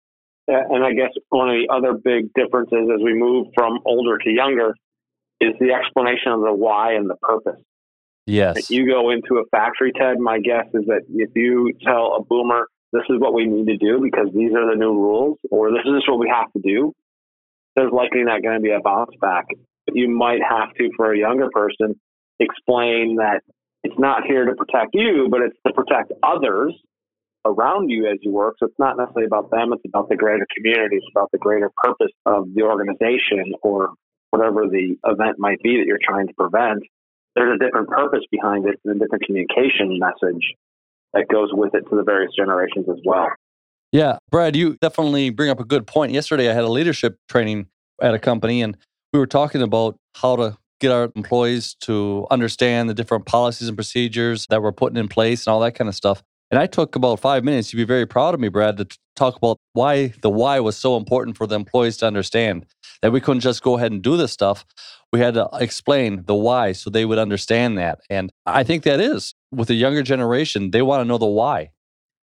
And 0.49 0.83
I 0.83 0.93
guess 0.93 1.13
one 1.29 1.51
of 1.51 1.57
the 1.57 1.69
other 1.73 1.93
big 1.93 2.33
differences 2.33 2.89
as 2.93 3.03
we 3.03 3.15
move 3.15 3.49
from 3.55 3.81
older 3.85 4.17
to 4.17 4.31
younger 4.31 4.75
is 5.41 5.55
the 5.61 5.73
explanation 5.73 6.33
of 6.33 6.41
the 6.41 6.53
why 6.53 6.95
and 6.95 7.09
the 7.09 7.17
purpose. 7.17 7.61
Yes. 8.27 8.57
If 8.57 8.71
you 8.71 8.87
go 8.87 9.11
into 9.11 9.39
a 9.39 9.45
factory, 9.51 9.93
Ted, 9.93 10.19
my 10.19 10.39
guess 10.39 10.67
is 10.75 10.87
that 10.87 11.03
if 11.09 11.31
you 11.35 11.73
tell 11.83 12.17
a 12.17 12.23
boomer, 12.23 12.67
this 12.93 13.05
is 13.11 13.21
what 13.21 13.35
we 13.35 13.47
need 13.47 13.67
to 13.67 13.77
do 13.77 14.01
because 14.03 14.29
these 14.35 14.53
are 14.53 14.69
the 14.69 14.77
new 14.77 14.93
rules, 14.93 15.39
or 15.51 15.71
this 15.71 15.85
is 15.85 16.03
what 16.09 16.19
we 16.19 16.29
have 16.29 16.51
to 16.53 16.61
do, 16.63 16.93
there's 17.77 17.93
likely 17.93 18.25
not 18.25 18.43
going 18.43 18.57
to 18.57 18.61
be 18.61 18.71
a 18.71 18.81
bounce 18.81 19.15
back. 19.21 19.45
But 19.87 19.97
you 19.97 20.09
might 20.09 20.41
have 20.43 20.75
to, 20.75 20.91
for 20.97 21.13
a 21.13 21.19
younger 21.19 21.49
person, 21.53 21.99
explain 22.41 23.17
that 23.17 23.41
it's 23.85 23.99
not 23.99 24.25
here 24.25 24.47
to 24.47 24.55
protect 24.55 24.91
you, 24.95 25.29
but 25.31 25.43
it's 25.43 25.57
to 25.67 25.73
protect 25.73 26.13
others 26.23 26.75
around 27.45 27.89
you 27.89 28.07
as 28.07 28.19
you 28.23 28.33
work. 28.33 28.57
So 28.59 28.67
it's 28.67 28.79
not 28.79 28.97
necessarily 28.97 29.27
about 29.27 29.51
them, 29.51 29.73
it's 29.73 29.83
about 29.87 30.09
the 30.09 30.17
greater 30.17 30.47
community, 30.55 30.97
it's 30.97 31.07
about 31.15 31.31
the 31.33 31.39
greater 31.39 31.71
purpose 31.83 32.13
of 32.27 32.47
the 32.55 32.63
organization 32.63 33.55
or 33.63 33.91
whatever 34.31 34.67
the 34.67 34.97
event 35.05 35.39
might 35.39 35.61
be 35.63 35.79
that 35.79 35.87
you're 35.87 35.99
trying 36.03 36.27
to 36.27 36.35
prevent. 36.35 36.83
There's 37.35 37.59
a 37.61 37.65
different 37.65 37.89
purpose 37.89 38.25
behind 38.31 38.67
it 38.67 38.81
and 38.85 38.97
a 38.97 38.99
different 38.99 39.25
communication 39.25 39.99
message 39.99 40.55
that 41.15 41.29
goes 41.29 41.51
with 41.53 41.75
it 41.75 41.85
to 41.89 41.97
the 41.97 42.03
various 42.03 42.33
generations 42.37 42.87
as 42.91 42.99
well. 43.05 43.29
Yeah, 43.93 44.19
Brad, 44.31 44.55
you 44.55 44.77
definitely 44.81 45.31
bring 45.31 45.49
up 45.49 45.61
a 45.61 45.65
good 45.65 45.87
point. 45.87 46.13
Yesterday, 46.13 46.51
I 46.51 46.53
had 46.53 46.65
a 46.65 46.69
leadership 46.69 47.17
training 47.29 47.69
at 48.03 48.15
a 48.15 48.19
company, 48.19 48.61
and 48.61 48.77
we 49.13 49.19
were 49.19 49.27
talking 49.27 49.63
about 49.63 49.97
how 50.17 50.37
to 50.37 50.59
get 50.81 50.93
our 50.93 51.11
employees 51.17 51.75
to 51.81 52.27
understand 52.31 52.91
the 52.91 52.95
different 52.95 53.25
policies 53.25 53.69
and 53.69 53.77
procedures 53.77 54.47
that 54.49 54.63
we're 54.63 54.73
putting 54.73 54.99
in 54.99 55.09
place 55.09 55.47
and 55.47 55.53
all 55.53 55.61
that 55.61 55.73
kind 55.73 55.89
of 55.89 55.95
stuff. 55.95 56.23
And 56.51 56.59
I 56.59 56.67
took 56.67 56.97
about 56.97 57.21
five 57.21 57.45
minutes. 57.45 57.73
You'd 57.73 57.81
be 57.81 57.85
very 57.85 58.07
proud 58.07 58.33
of 58.33 58.41
me, 58.41 58.49
Brad, 58.49 58.79
to 58.79 58.87
talk 59.17 59.37
about 59.37 59.59
why 59.75 60.15
the 60.23 60.31
why 60.31 60.61
was 60.61 60.77
so 60.77 60.97
important 60.97 61.37
for 61.37 61.47
the 61.47 61.57
employees 61.57 61.99
to 61.99 62.07
understand 62.07 62.65
that 63.03 63.13
we 63.13 63.21
couldn't 63.21 63.41
just 63.41 63.63
go 63.63 63.77
ahead 63.77 63.93
and 63.93 64.03
do 64.03 64.17
this 64.17 64.33
stuff. 64.33 64.65
We 65.13 65.21
had 65.21 65.35
to 65.35 65.49
explain 65.55 66.25
the 66.25 66.35
why 66.35 66.73
so 66.73 66.91
they 66.91 67.05
would 67.05 67.19
understand 67.19 67.77
that. 67.79 68.01
And 68.09 68.31
I 68.47 68.65
think 68.65 68.85
that 68.85 69.01
is 69.01 69.35
with 69.53 69.69
the 69.69 69.75
younger 69.75 70.03
generation, 70.03 70.71
they 70.71 70.83
want 70.83 71.01
to 71.01 71.05
know 71.05 71.19
the 71.19 71.27
why. 71.27 71.71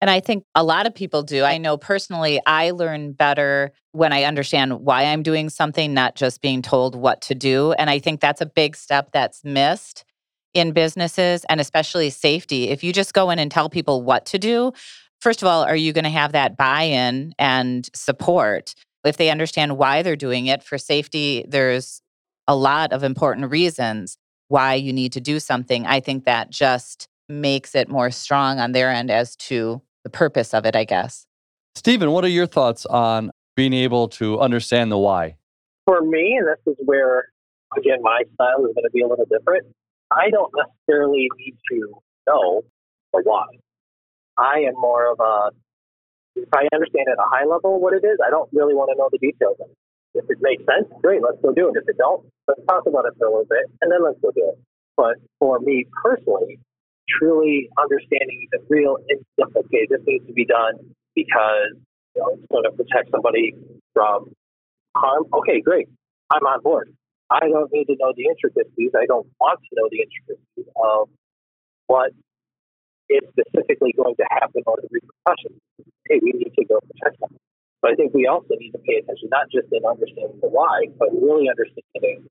And 0.01 0.09
I 0.09 0.19
think 0.19 0.43
a 0.53 0.63
lot 0.63 0.85
of 0.85 0.93
people 0.93 1.23
do. 1.23 1.43
I 1.43 1.57
know 1.57 1.77
personally, 1.77 2.41
I 2.45 2.71
learn 2.71 3.13
better 3.13 3.71
when 3.93 4.11
I 4.11 4.23
understand 4.23 4.81
why 4.81 5.05
I'm 5.05 5.23
doing 5.23 5.49
something, 5.49 5.93
not 5.93 6.15
just 6.15 6.41
being 6.41 6.61
told 6.61 6.95
what 6.95 7.21
to 7.21 7.35
do. 7.35 7.71
And 7.73 7.89
I 7.89 7.99
think 7.99 8.19
that's 8.19 8.41
a 8.41 8.45
big 8.45 8.75
step 8.75 9.11
that's 9.13 9.45
missed 9.45 10.03
in 10.53 10.71
businesses 10.71 11.45
and 11.49 11.59
especially 11.59 12.09
safety. 12.09 12.69
If 12.69 12.83
you 12.83 12.93
just 12.93 13.13
go 13.13 13.29
in 13.29 13.39
and 13.39 13.51
tell 13.51 13.69
people 13.69 14.03
what 14.03 14.25
to 14.27 14.37
do, 14.37 14.73
first 15.21 15.41
of 15.41 15.47
all, 15.47 15.63
are 15.63 15.75
you 15.75 15.93
going 15.93 16.03
to 16.03 16.09
have 16.09 16.33
that 16.33 16.57
buy 16.57 16.83
in 16.83 17.33
and 17.39 17.89
support? 17.93 18.75
If 19.03 19.17
they 19.17 19.29
understand 19.29 19.77
why 19.77 20.01
they're 20.01 20.15
doing 20.15 20.45
it 20.45 20.63
for 20.63 20.77
safety, 20.77 21.45
there's 21.47 22.01
a 22.47 22.55
lot 22.55 22.93
of 22.93 23.03
important 23.03 23.51
reasons 23.51 24.17
why 24.47 24.75
you 24.75 24.93
need 24.93 25.13
to 25.13 25.21
do 25.21 25.39
something. 25.39 25.85
I 25.85 25.99
think 25.99 26.25
that 26.25 26.49
just 26.49 27.07
makes 27.27 27.73
it 27.73 27.89
more 27.89 28.11
strong 28.11 28.59
on 28.59 28.73
their 28.73 28.89
end 28.89 29.09
as 29.09 29.35
to 29.37 29.81
the 30.03 30.09
purpose 30.09 30.53
of 30.53 30.65
it, 30.65 30.75
I 30.75 30.83
guess. 30.83 31.25
Stephen, 31.75 32.11
what 32.11 32.23
are 32.23 32.29
your 32.29 32.45
thoughts 32.45 32.85
on 32.85 33.31
being 33.55 33.73
able 33.73 34.07
to 34.09 34.39
understand 34.39 34.91
the 34.91 34.97
why? 34.97 35.37
For 35.85 36.01
me, 36.01 36.37
and 36.37 36.47
this 36.47 36.59
is 36.73 36.75
where, 36.85 37.29
again, 37.77 38.01
my 38.01 38.23
style 38.35 38.65
is 38.65 38.73
going 38.75 38.83
to 38.83 38.91
be 38.93 39.01
a 39.01 39.07
little 39.07 39.25
different. 39.25 39.65
I 40.13 40.29
don't 40.29 40.51
necessarily 40.53 41.27
need 41.37 41.57
to 41.71 42.01
know 42.27 42.61
the 43.13 43.21
why. 43.23 43.45
I 44.37 44.65
am 44.69 44.73
more 44.75 45.11
of 45.11 45.19
a, 45.19 45.51
if 46.35 46.49
I 46.53 46.67
understand 46.73 47.07
at 47.09 47.17
a 47.17 47.29
high 47.29 47.45
level 47.45 47.79
what 47.79 47.93
it 47.93 48.05
is, 48.05 48.17
I 48.25 48.29
don't 48.29 48.49
really 48.53 48.73
want 48.73 48.89
to 48.93 48.97
know 48.97 49.09
the 49.11 49.17
details 49.17 49.57
of 49.61 49.69
it. 49.69 49.77
If 50.15 50.25
it 50.29 50.37
makes 50.41 50.63
sense, 50.65 50.85
great, 51.01 51.21
let's 51.21 51.41
go 51.41 51.53
do 51.53 51.69
it. 51.69 51.77
If 51.77 51.89
it 51.89 51.97
don't, 51.97 52.25
let's 52.47 52.61
talk 52.67 52.85
about 52.85 53.05
it 53.05 53.13
for 53.17 53.25
a 53.25 53.31
little 53.31 53.49
bit 53.49 53.65
and 53.81 53.91
then 53.91 54.03
let's 54.03 54.19
go 54.21 54.29
do 54.29 54.53
it. 54.53 54.59
But 54.95 55.17
for 55.39 55.59
me 55.59 55.85
personally, 56.03 56.59
truly 57.09 57.69
understanding 57.81 58.47
the 58.51 58.59
real, 58.69 58.97
okay, 59.41 59.87
this 59.89 60.01
needs 60.05 60.25
to 60.27 60.33
be 60.33 60.45
done 60.45 60.77
because 61.15 61.73
you 62.15 62.21
know, 62.21 62.37
it's 62.37 62.45
going 62.51 62.63
to 62.63 62.71
protect 62.71 63.09
somebody 63.11 63.53
from 63.93 64.31
harm. 64.95 65.25
Okay, 65.33 65.61
great. 65.61 65.87
I'm 66.29 66.45
on 66.45 66.61
board. 66.61 66.93
I 67.33 67.49
don't 67.49 67.71
need 67.73 67.89
to 67.89 67.97
know 67.97 68.13
the 68.13 68.29
intricacies. 68.29 68.93
I 68.93 69.09
don't 69.09 69.25
want 69.41 69.57
to 69.57 69.71
know 69.73 69.89
the 69.89 70.05
intricacies 70.05 70.69
of 70.77 71.09
what 71.89 72.13
is 73.09 73.25
specifically 73.33 73.97
going 73.97 74.13
to 74.21 74.27
happen 74.29 74.61
or 74.69 74.77
the 74.77 74.87
repercussions. 74.93 75.57
Hey, 76.05 76.21
we 76.21 76.37
need 76.37 76.53
to 76.53 76.65
go 76.69 76.77
protect 76.77 77.17
them. 77.19 77.33
But 77.81 77.91
I 77.91 77.95
think 77.95 78.13
we 78.13 78.29
also 78.29 78.53
need 78.61 78.71
to 78.71 78.81
pay 78.85 79.01
attention, 79.01 79.33
not 79.33 79.49
just 79.49 79.67
in 79.73 79.81
understanding 79.81 80.37
the 80.45 80.47
why, 80.47 80.85
but 81.01 81.09
really 81.09 81.49
understanding 81.49 82.29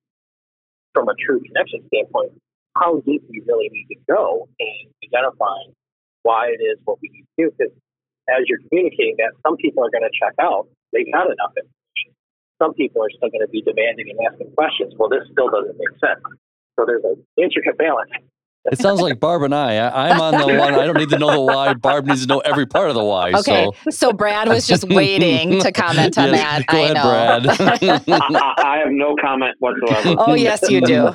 from 0.94 1.08
a 1.10 1.16
true 1.18 1.42
connection 1.42 1.82
standpoint, 1.90 2.38
how 2.78 3.02
deep 3.02 3.26
we 3.28 3.42
really 3.44 3.68
need 3.74 3.90
to 3.90 3.98
go 4.06 4.48
in 4.58 4.86
identifying 5.02 5.74
why 6.22 6.46
it 6.46 6.62
is 6.62 6.78
what 6.84 6.98
we 7.02 7.10
need 7.10 7.26
to 7.26 7.34
do. 7.36 7.50
Because 7.50 7.74
as 8.30 8.46
you're 8.46 8.62
communicating 8.70 9.16
that, 9.18 9.34
some 9.42 9.56
people 9.56 9.82
are 9.82 9.90
going 9.90 10.06
to 10.06 10.14
check 10.14 10.32
out. 10.40 10.68
They've 10.92 11.10
had 11.12 11.26
enough 11.26 11.52
information. 11.58 11.81
Some 12.62 12.74
people 12.74 13.02
are 13.02 13.10
still 13.10 13.28
going 13.28 13.42
to 13.42 13.50
be 13.50 13.60
demanding 13.62 14.06
and 14.10 14.18
asking 14.30 14.54
questions. 14.54 14.94
Well, 14.96 15.08
this 15.08 15.26
still 15.32 15.50
doesn't 15.50 15.74
make 15.74 15.98
sense. 15.98 16.22
So 16.78 16.86
there's 16.86 17.02
an 17.02 17.18
intricate 17.36 17.76
balance. 17.76 18.10
It 18.70 18.78
sounds 18.78 19.00
like 19.00 19.18
Barb 19.18 19.42
and 19.42 19.54
I. 19.54 19.74
I 19.74 20.10
am 20.10 20.20
on 20.20 20.38
the 20.38 20.46
one. 20.46 20.74
I 20.74 20.86
don't 20.86 20.96
need 20.96 21.08
to 21.10 21.18
know 21.18 21.32
the 21.32 21.40
why. 21.40 21.74
Barb 21.74 22.06
needs 22.06 22.22
to 22.22 22.28
know 22.28 22.38
every 22.40 22.64
part 22.64 22.88
of 22.90 22.94
the 22.94 23.02
why. 23.02 23.32
Okay. 23.32 23.68
So, 23.84 23.90
so 23.90 24.12
Brad 24.12 24.48
was 24.48 24.68
just 24.68 24.84
waiting 24.84 25.60
to 25.60 25.72
comment 25.72 26.16
on 26.16 26.28
yes, 26.32 26.38
that. 26.38 26.66
Go 26.68 26.76
I 26.76 26.80
ahead, 26.80 26.94
know. 26.94 27.02
Brad. 27.02 28.30
I, 28.36 28.54
I 28.58 28.78
have 28.78 28.90
no 28.90 29.16
comment 29.20 29.56
whatsoever. 29.58 30.14
oh, 30.18 30.34
yes, 30.34 30.62
you 30.70 30.80
do. 30.80 31.08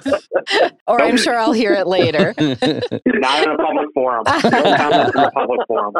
or 0.87 1.01
I'm 1.01 1.15
sure 1.15 1.37
I'll 1.37 1.53
hear 1.53 1.71
it 1.71 1.87
later. 1.87 2.33
Not 2.37 3.43
in 3.43 3.49
a 3.51 3.57
public 3.57 3.87
forum. 3.93 4.23
No 4.25 4.41
comment 4.75 5.15
in 5.15 5.21
a 5.21 5.31
public 5.31 5.59
forum. 5.67 5.93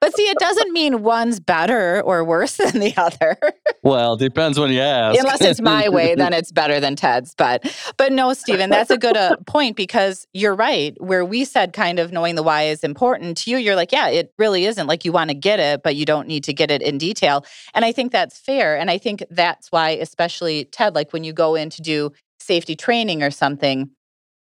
But 0.00 0.16
see, 0.16 0.28
it 0.28 0.38
doesn't 0.38 0.72
mean 0.72 1.02
one's 1.02 1.40
better 1.40 2.02
or 2.02 2.24
worse 2.24 2.56
than 2.56 2.78
the 2.78 2.94
other. 2.96 3.38
well, 3.82 4.16
depends 4.16 4.58
when 4.58 4.70
you 4.70 4.80
ask. 4.80 5.18
Unless 5.18 5.40
it's 5.42 5.60
my 5.60 5.88
way, 5.88 6.14
then 6.14 6.32
it's 6.32 6.52
better 6.52 6.78
than 6.78 6.94
Ted's. 6.96 7.34
But 7.34 7.74
but 7.96 8.12
no, 8.12 8.32
Stephen, 8.32 8.70
that's 8.70 8.90
a 8.90 8.98
good 8.98 9.16
uh, 9.16 9.36
point 9.46 9.76
because 9.76 10.26
you're 10.32 10.54
right. 10.54 10.89
Where 10.98 11.24
we 11.24 11.44
said 11.44 11.72
kind 11.72 11.98
of 11.98 12.12
knowing 12.12 12.34
the 12.34 12.42
why 12.42 12.64
is 12.64 12.82
important 12.82 13.36
to 13.38 13.50
you, 13.50 13.56
you're 13.56 13.76
like, 13.76 13.92
yeah, 13.92 14.08
it 14.08 14.32
really 14.38 14.64
isn't. 14.66 14.86
Like 14.86 15.04
you 15.04 15.12
want 15.12 15.30
to 15.30 15.34
get 15.34 15.60
it, 15.60 15.82
but 15.82 15.96
you 15.96 16.04
don't 16.04 16.28
need 16.28 16.44
to 16.44 16.52
get 16.52 16.70
it 16.70 16.82
in 16.82 16.98
detail. 16.98 17.44
And 17.74 17.84
I 17.84 17.92
think 17.92 18.12
that's 18.12 18.38
fair. 18.38 18.76
And 18.76 18.90
I 18.90 18.98
think 18.98 19.24
that's 19.30 19.70
why, 19.70 19.90
especially 19.90 20.64
Ted, 20.66 20.94
like 20.94 21.12
when 21.12 21.24
you 21.24 21.32
go 21.32 21.54
in 21.54 21.70
to 21.70 21.82
do 21.82 22.12
safety 22.38 22.74
training 22.74 23.22
or 23.22 23.30
something, 23.30 23.90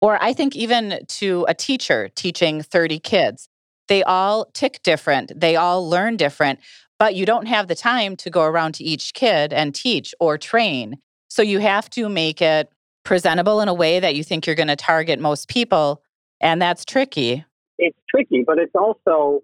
or 0.00 0.22
I 0.22 0.32
think 0.32 0.54
even 0.54 1.00
to 1.06 1.46
a 1.48 1.54
teacher 1.54 2.10
teaching 2.14 2.62
30 2.62 2.98
kids, 2.98 3.48
they 3.88 4.02
all 4.02 4.46
tick 4.52 4.82
different, 4.82 5.32
they 5.38 5.56
all 5.56 5.88
learn 5.88 6.16
different, 6.16 6.60
but 6.98 7.14
you 7.14 7.26
don't 7.26 7.46
have 7.46 7.68
the 7.68 7.74
time 7.74 8.16
to 8.16 8.30
go 8.30 8.42
around 8.42 8.72
to 8.74 8.84
each 8.84 9.14
kid 9.14 9.52
and 9.52 9.74
teach 9.74 10.14
or 10.20 10.38
train. 10.38 10.98
So 11.28 11.42
you 11.42 11.58
have 11.60 11.88
to 11.90 12.08
make 12.08 12.40
it 12.40 12.70
presentable 13.04 13.60
in 13.60 13.68
a 13.68 13.74
way 13.74 14.00
that 14.00 14.14
you 14.16 14.24
think 14.24 14.46
you're 14.46 14.56
going 14.56 14.68
to 14.68 14.76
target 14.76 15.20
most 15.20 15.48
people. 15.48 16.02
And 16.40 16.60
that's 16.60 16.84
tricky. 16.84 17.44
It's 17.78 17.98
tricky, 18.10 18.44
but 18.46 18.58
it's 18.58 18.74
also 18.74 19.42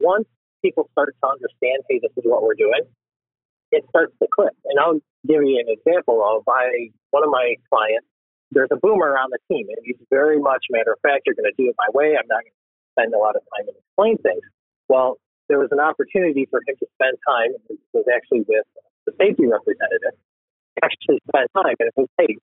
once 0.00 0.26
people 0.62 0.88
start 0.92 1.14
to 1.22 1.28
understand, 1.28 1.82
hey, 1.88 2.00
this 2.02 2.12
is 2.16 2.24
what 2.24 2.42
we're 2.42 2.58
doing, 2.58 2.82
it 3.72 3.84
starts 3.88 4.14
to 4.22 4.28
click. 4.30 4.54
And 4.66 4.78
I'll 4.78 5.00
give 5.26 5.42
you 5.42 5.58
an 5.58 5.68
example 5.68 6.22
of 6.22 6.42
I 6.48 6.90
one 7.10 7.24
of 7.24 7.30
my 7.30 7.54
clients. 7.70 8.06
There's 8.50 8.70
a 8.72 8.80
boomer 8.80 9.12
on 9.18 9.28
the 9.28 9.38
team, 9.52 9.66
and 9.68 9.76
he's 9.84 10.00
very 10.08 10.40
much 10.40 10.64
matter 10.70 10.92
of 10.92 11.00
fact. 11.02 11.22
You're 11.26 11.36
going 11.36 11.52
to 11.52 11.56
do 11.58 11.68
it 11.68 11.76
my 11.76 11.92
way. 11.92 12.16
I'm 12.16 12.26
not 12.32 12.40
going 12.40 12.56
to 12.56 12.90
spend 12.96 13.12
a 13.12 13.18
lot 13.18 13.36
of 13.36 13.42
time 13.52 13.68
and 13.68 13.76
explain 13.76 14.16
things. 14.24 14.40
Well, 14.88 15.20
there 15.52 15.58
was 15.60 15.68
an 15.70 15.80
opportunity 15.80 16.48
for 16.48 16.64
him 16.64 16.76
to 16.80 16.86
spend 16.96 17.18
time. 17.28 17.52
It 17.68 17.76
was 17.92 18.08
actually 18.08 18.48
with 18.48 18.64
the 19.04 19.12
safety 19.20 19.44
representative 19.44 20.16
actually 20.82 21.20
spent 21.28 21.50
time 21.54 21.74
and 21.78 21.88
it 21.88 21.94
was, 21.96 22.08
hey, 22.18 22.36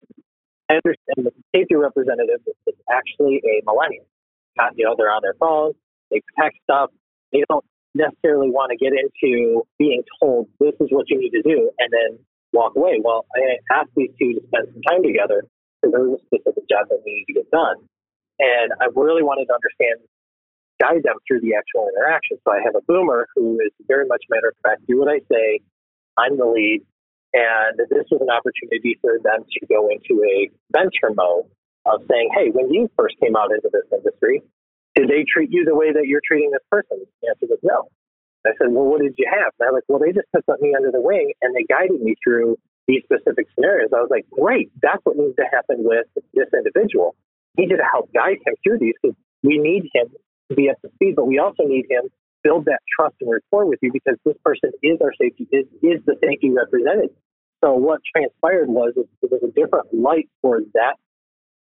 I 0.69 0.75
understand 0.75 1.27
the 1.27 1.31
safety 1.55 1.75
representative 1.75 2.41
is 2.45 2.75
actually 2.89 3.41
a 3.45 3.61
millennial. 3.65 4.05
You 4.75 4.85
know, 4.85 4.95
they're 4.97 5.11
on 5.11 5.21
their 5.21 5.35
phones, 5.39 5.75
they 6.09 6.21
protect 6.33 6.57
stuff. 6.63 6.89
They 7.31 7.43
don't 7.49 7.65
necessarily 7.93 8.49
want 8.49 8.71
to 8.71 8.77
get 8.77 8.93
into 8.93 9.63
being 9.79 10.03
told 10.21 10.47
this 10.59 10.73
is 10.79 10.87
what 10.91 11.09
you 11.09 11.19
need 11.19 11.31
to 11.31 11.41
do 11.41 11.71
and 11.79 11.89
then 11.91 12.19
walk 12.53 12.75
away. 12.75 12.99
Well, 13.03 13.25
I 13.35 13.57
asked 13.73 13.91
these 13.95 14.11
two 14.19 14.33
to 14.33 14.41
spend 14.47 14.67
some 14.73 14.81
time 14.83 15.03
together 15.03 15.43
because 15.81 15.91
there 15.91 16.03
was 16.03 16.19
a 16.19 16.25
specific 16.27 16.63
job 16.69 16.87
that 16.89 16.99
needed 17.05 17.25
to 17.27 17.33
get 17.33 17.51
done. 17.51 17.77
And 18.39 18.71
I 18.81 18.87
really 18.95 19.23
wanted 19.23 19.47
to 19.47 19.55
understand, 19.55 20.03
guide 20.79 21.03
them 21.03 21.19
through 21.27 21.41
the 21.41 21.55
actual 21.55 21.87
interaction. 21.95 22.37
So 22.43 22.51
I 22.51 22.59
have 22.63 22.75
a 22.75 22.83
boomer 22.87 23.27
who 23.35 23.59
is 23.59 23.71
very 23.87 24.05
much 24.07 24.23
matter 24.29 24.49
of 24.49 24.55
fact, 24.63 24.87
do 24.87 24.99
what 24.99 25.09
I 25.09 25.19
say, 25.31 25.59
I'm 26.17 26.37
the 26.37 26.45
lead. 26.45 26.83
And 27.35 27.75
this 27.91 28.07
was 28.07 28.23
an 28.23 28.31
opportunity 28.31 28.95
for 29.03 29.19
them 29.19 29.43
to 29.43 29.59
go 29.67 29.91
into 29.91 30.23
a 30.23 30.47
venture 30.71 31.11
mode 31.11 31.51
of 31.83 31.99
saying, 32.07 32.31
hey, 32.31 32.47
when 32.55 32.71
you 32.71 32.87
first 32.95 33.19
came 33.19 33.35
out 33.35 33.51
into 33.51 33.67
this 33.75 33.83
industry, 33.91 34.39
did 34.95 35.11
they 35.11 35.27
treat 35.27 35.51
you 35.51 35.67
the 35.67 35.75
way 35.75 35.91
that 35.91 36.07
you're 36.07 36.23
treating 36.23 36.55
this 36.55 36.63
person? 36.71 37.03
The 37.21 37.27
answer 37.27 37.51
was 37.51 37.59
no. 37.61 37.91
I 38.47 38.55
said, 38.55 38.71
well, 38.71 38.87
what 38.87 39.01
did 39.01 39.15
you 39.17 39.27
have? 39.27 39.51
And 39.59 39.67
they're 39.67 39.73
like, 39.73 39.83
well, 39.89 39.99
they 39.99 40.15
just 40.15 40.31
took 40.31 40.47
me 40.61 40.71
under 40.77 40.95
the 40.95 41.01
wing 41.01 41.33
and 41.41 41.51
they 41.51 41.67
guided 41.67 41.99
me 41.99 42.15
through 42.23 42.55
these 42.87 43.03
specific 43.03 43.51
scenarios. 43.51 43.89
I 43.91 43.99
was 43.99 44.13
like, 44.13 44.29
great, 44.29 44.71
that's 44.81 45.01
what 45.03 45.17
needs 45.17 45.35
to 45.35 45.49
happen 45.51 45.83
with 45.83 46.07
this 46.15 46.47
individual. 46.53 47.15
We 47.57 47.65
need 47.65 47.75
to 47.75 47.83
help 47.83 48.13
guide 48.13 48.39
him 48.45 48.55
through 48.63 48.79
these 48.79 48.93
because 49.01 49.17
we 49.43 49.57
need 49.57 49.89
him 49.91 50.07
to 50.49 50.55
be 50.55 50.69
up 50.69 50.79
to 50.85 50.89
speed, 50.95 51.15
but 51.15 51.25
we 51.25 51.39
also 51.39 51.63
need 51.65 51.85
him 51.89 52.07
build 52.45 52.65
that 52.65 52.79
trust 52.85 53.15
and 53.19 53.31
rapport 53.31 53.65
with 53.65 53.79
you 53.81 53.91
because 53.91 54.15
this 54.23 54.37
person 54.45 54.69
is 54.83 55.01
our 55.01 55.11
safety, 55.19 55.49
is, 55.51 55.65
is 55.81 55.99
the 56.05 56.15
safety 56.21 56.53
representative. 56.53 57.17
So 57.65 57.73
what 57.73 57.99
transpired 58.05 58.69
was 58.69 58.93
it, 58.95 59.09
it 59.25 59.31
was 59.33 59.41
a 59.41 59.49
different 59.57 59.89
light 59.89 60.29
for 60.39 60.61
that 60.77 61.01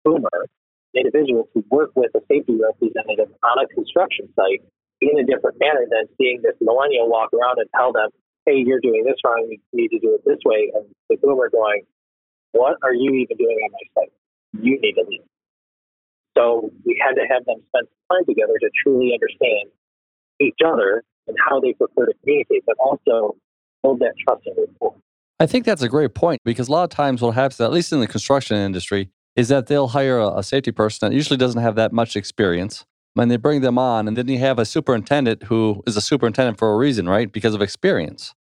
boomer 0.04 0.50
individual 0.98 1.46
to 1.54 1.62
work 1.70 1.92
with 1.94 2.10
a 2.16 2.20
safety 2.26 2.58
representative 2.58 3.30
on 3.46 3.62
a 3.62 3.70
construction 3.70 4.26
site 4.34 4.66
in 5.00 5.14
a 5.14 5.22
different 5.22 5.62
manner 5.62 5.86
than 5.86 6.10
seeing 6.18 6.42
this 6.42 6.58
millennial 6.60 7.08
walk 7.08 7.30
around 7.30 7.62
and 7.62 7.70
tell 7.70 7.92
them, 7.92 8.10
hey, 8.46 8.58
you're 8.58 8.82
doing 8.82 9.04
this 9.06 9.14
wrong, 9.24 9.46
you 9.46 9.58
need 9.72 9.94
to 9.94 10.00
do 10.00 10.18
it 10.18 10.22
this 10.26 10.42
way. 10.44 10.72
And 10.74 10.90
the 11.08 11.16
boomer 11.22 11.48
going, 11.48 11.86
what 12.50 12.78
are 12.82 12.94
you 12.94 13.14
even 13.22 13.36
doing 13.36 13.58
on 13.62 13.70
my 13.70 14.02
site? 14.02 14.12
You 14.58 14.80
need 14.82 14.98
to 14.98 15.04
leave. 15.06 15.22
So 16.36 16.72
we 16.84 16.98
had 16.98 17.14
to 17.14 17.22
have 17.30 17.46
them 17.46 17.62
spend 17.70 17.86
some 17.86 18.18
time 18.18 18.26
together 18.26 18.58
to 18.58 18.70
truly 18.82 19.14
understand 19.14 19.70
each 20.40 20.58
other 20.66 21.04
and 21.28 21.36
how 21.38 21.60
they 21.60 21.74
prefer 21.74 22.06
to 22.06 22.14
communicate, 22.24 22.66
but 22.66 22.74
also 22.82 23.36
build 23.84 24.00
that 24.00 24.14
trust 24.26 24.42
and 24.46 24.56
rapport. 24.58 24.96
I 25.40 25.46
think 25.46 25.64
that's 25.64 25.82
a 25.82 25.88
great 25.88 26.14
point 26.14 26.40
because 26.44 26.68
a 26.68 26.72
lot 26.72 26.84
of 26.84 26.90
times 26.90 27.20
what 27.20 27.34
happens, 27.34 27.60
at 27.60 27.72
least 27.72 27.92
in 27.92 28.00
the 28.00 28.06
construction 28.06 28.56
industry, 28.56 29.10
is 29.34 29.48
that 29.48 29.66
they'll 29.66 29.88
hire 29.88 30.18
a, 30.18 30.42
safety 30.42 30.72
person 30.72 31.08
that 31.08 31.14
usually 31.14 31.36
doesn't 31.36 31.62
have 31.62 31.74
that 31.76 31.92
much 31.92 32.16
experience. 32.16 32.84
And 33.16 33.30
they 33.30 33.36
bring 33.36 33.60
them 33.60 33.78
on, 33.78 34.08
and 34.08 34.16
then 34.16 34.28
you 34.28 34.38
have 34.38 34.58
a 34.58 34.64
superintendent 34.64 35.44
who 35.44 35.82
is 35.86 35.96
a 35.96 36.00
superintendent 36.00 36.58
for 36.58 36.72
a 36.72 36.76
reason, 36.76 37.08
right? 37.08 37.30
Because 37.30 37.54
of 37.54 37.60
experience. 37.60 38.34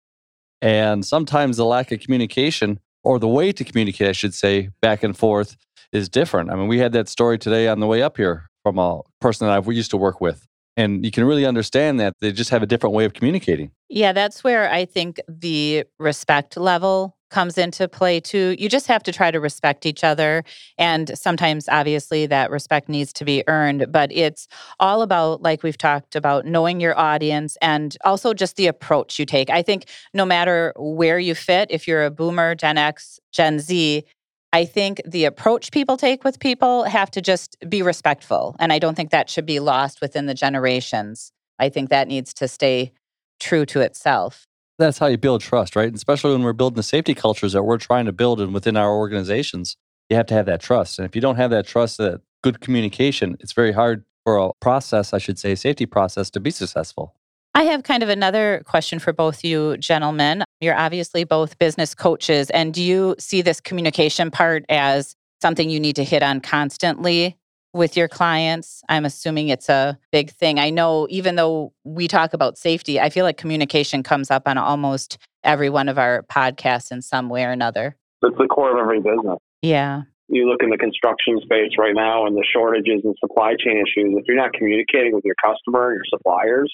And 0.62 1.06
sometimes 1.06 1.58
the 1.58 1.66
lack 1.66 1.92
of 1.92 2.02
communication, 2.02 2.80
or 3.04 3.18
the 3.18 3.28
way 3.28 3.52
to 3.52 3.64
communicate, 3.64 4.10
I 4.10 4.12
should 4.12 4.34
say, 4.34 4.70
back 4.82 5.04
and 5.04 5.18
forth 5.18 5.58
is 5.92 6.08
different. 6.10 6.52
I 6.52 6.56
mean, 6.56 6.68
we 6.68 6.80
had 6.80 6.92
that 6.94 7.10
story 7.10 7.40
today 7.40 7.68
on 7.68 7.80
the 7.80 7.88
way 7.88 8.04
up 8.04 8.18
here 8.18 8.48
from 8.62 8.78
a 8.78 9.02
person 9.22 9.48
that 9.48 9.54
I 9.54 9.72
used 9.72 9.92
to 9.92 9.98
work 9.98 10.22
with. 10.22 10.46
And 10.80 11.04
you 11.04 11.12
can 11.12 11.26
really 11.26 11.46
understand 11.46 12.00
that 12.00 12.14
they 12.22 12.32
just 12.32 12.52
have 12.52 12.64
a 12.64 12.66
different 12.66 12.96
way 12.96 13.04
of 13.04 13.12
communicating. 13.12 13.72
Yeah, 13.90 14.14
that's 14.14 14.46
where 14.46 14.72
I 14.72 14.86
think 14.86 15.20
the 15.28 15.84
respect 15.98 16.56
level 16.56 17.18
comes 17.30 17.58
into 17.58 17.90
play 17.90 18.22
too. 18.22 18.56
You 18.58 18.70
just 18.70 18.88
have 18.88 19.04
to 19.04 19.12
try 19.12 19.30
to 19.30 19.42
respect 19.42 19.86
each 19.86 20.06
other. 20.06 20.46
And 20.78 21.12
sometimes, 21.20 21.68
obviously, 21.68 22.28
that 22.28 22.50
respect 22.50 22.88
needs 22.88 23.12
to 23.14 23.26
be 23.26 23.44
earned. 23.48 23.92
But 23.92 24.10
it's 24.14 24.48
all 24.80 25.02
about, 25.02 25.42
like 25.42 25.64
we've 25.64 25.78
talked 25.78 26.16
about, 26.16 26.46
knowing 26.46 26.80
your 26.80 26.98
audience 26.98 27.58
and 27.62 27.98
also 28.06 28.34
just 28.34 28.56
the 28.56 28.68
approach 28.68 29.20
you 29.20 29.26
take. 29.26 29.50
I 29.50 29.62
think 29.62 29.86
no 30.14 30.26
matter 30.26 30.74
where 30.78 31.20
you 31.20 31.36
fit, 31.36 31.70
if 31.72 31.90
you're 31.90 32.06
a 32.06 32.10
boomer, 32.10 32.56
Gen 32.56 32.78
X, 32.78 33.20
Gen 33.34 33.60
Z, 33.60 34.06
I 34.52 34.66
think 34.66 35.02
the 35.06 35.26
approach 35.26 35.72
people 35.72 35.98
take 35.98 36.24
with 36.24 36.40
people 36.40 36.84
have 36.84 37.12
to 37.12 37.22
just 37.22 37.58
be 37.70 37.82
respectful. 37.82 38.56
And 38.60 38.74
I 38.74 38.80
don't 38.80 38.96
think 38.96 39.12
that 39.12 39.30
should 39.30 39.46
be 39.46 39.60
lost 39.60 40.02
within 40.02 40.26
the 40.26 40.34
generations. 40.34 41.32
I 41.60 41.70
think 41.70 41.90
that 41.90 42.08
needs 42.08 42.34
to 42.36 42.48
stay 42.48 42.94
true 43.40 43.66
to 43.68 43.82
itself 43.82 44.48
that's 44.80 44.98
how 44.98 45.08
you 45.08 45.18
build 45.18 45.42
trust, 45.42 45.76
right? 45.76 45.88
And 45.88 45.96
especially 45.96 46.32
when 46.32 46.42
we're 46.42 46.54
building 46.54 46.78
the 46.78 46.84
safety 46.84 47.14
cultures 47.14 47.54
that 47.54 47.64
we're 47.64 47.78
trying 47.78 48.06
to 48.06 48.12
build 48.12 48.42
and 48.42 48.54
within 48.54 48.78
our 48.78 48.92
organizations, 48.96 49.76
you 50.10 50.16
have 50.16 50.26
to 50.28 50.34
have 50.34 50.48
that 50.48 50.62
trust. 50.62 50.98
And 50.98 51.06
if 51.06 51.16
you 51.16 51.22
don't 51.22 51.36
have 51.36 51.52
that 51.52 51.68
trust, 51.68 51.98
that 51.98 52.22
good 52.42 52.62
communication, 52.62 53.38
it's 53.42 53.54
very 53.54 53.74
hard 53.74 54.06
for 54.24 54.38
a 54.38 54.52
process, 54.62 55.14
I 55.14 55.18
should 55.18 55.38
say, 55.38 55.54
safety 55.54 55.86
process 55.86 56.30
to 56.32 56.40
be 56.40 56.50
successful. 56.50 57.14
I 57.56 57.64
have 57.64 57.84
kind 57.84 58.04
of 58.04 58.10
another 58.10 58.62
question 58.66 59.00
for 59.00 59.12
both 59.12 59.44
you 59.44 59.76
gentlemen. 59.78 60.44
You're 60.62 60.78
obviously 60.78 61.24
both 61.24 61.58
business 61.58 61.96
coaches, 61.96 62.50
and 62.52 62.74
do 62.74 62.82
you 62.82 63.16
see 63.20 63.42
this 63.42 63.60
communication 63.60 64.32
part 64.32 64.66
as 64.70 65.16
something 65.42 65.70
you 65.70 65.80
need 65.80 65.96
to 65.96 66.04
hit 66.04 66.22
on 66.22 66.42
constantly 66.42 67.38
with 67.74 67.98
your 67.98 68.08
clients? 68.08 68.84
I'm 68.88 69.04
assuming 69.04 69.50
it's 69.50 69.68
a 69.68 69.98
big 70.12 70.32
thing. 70.32 70.60
I 70.60 70.70
know 70.70 71.08
even 71.10 71.36
though 71.36 71.74
we 71.84 72.08
talk 72.08 72.34
about 72.34 72.58
safety, 72.58 73.00
I 73.00 73.10
feel 73.10 73.26
like 73.26 73.38
communication 73.38 74.04
comes 74.04 74.30
up 74.30 74.48
on 74.48 74.58
almost 74.58 75.18
every 75.44 75.70
one 75.70 75.90
of 75.90 75.98
our 75.98 76.24
podcasts 76.24 76.92
in 76.92 77.02
some 77.02 77.30
way 77.30 77.44
or 77.46 77.52
another. 77.52 77.98
It's 78.22 78.38
the 78.38 78.48
core 78.48 78.72
of 78.72 78.78
every 78.78 79.00
business. 79.00 79.40
Yeah. 79.62 80.04
You 80.28 80.48
look 80.48 80.62
in 80.62 80.70
the 80.70 80.78
construction 80.78 81.40
space 81.42 81.72
right 81.80 81.96
now 81.96 82.28
and 82.28 82.36
the 82.36 82.46
shortages 82.54 83.02
and 83.04 83.16
supply 83.20 83.56
chain 83.60 83.78
issues. 83.78 84.14
If 84.16 84.26
you're 84.28 84.38
not 84.38 84.54
communicating 84.54 85.14
with 85.14 85.26
your 85.26 85.36
customer 85.44 85.92
and 85.92 85.96
your 85.96 86.06
suppliers, 86.10 86.72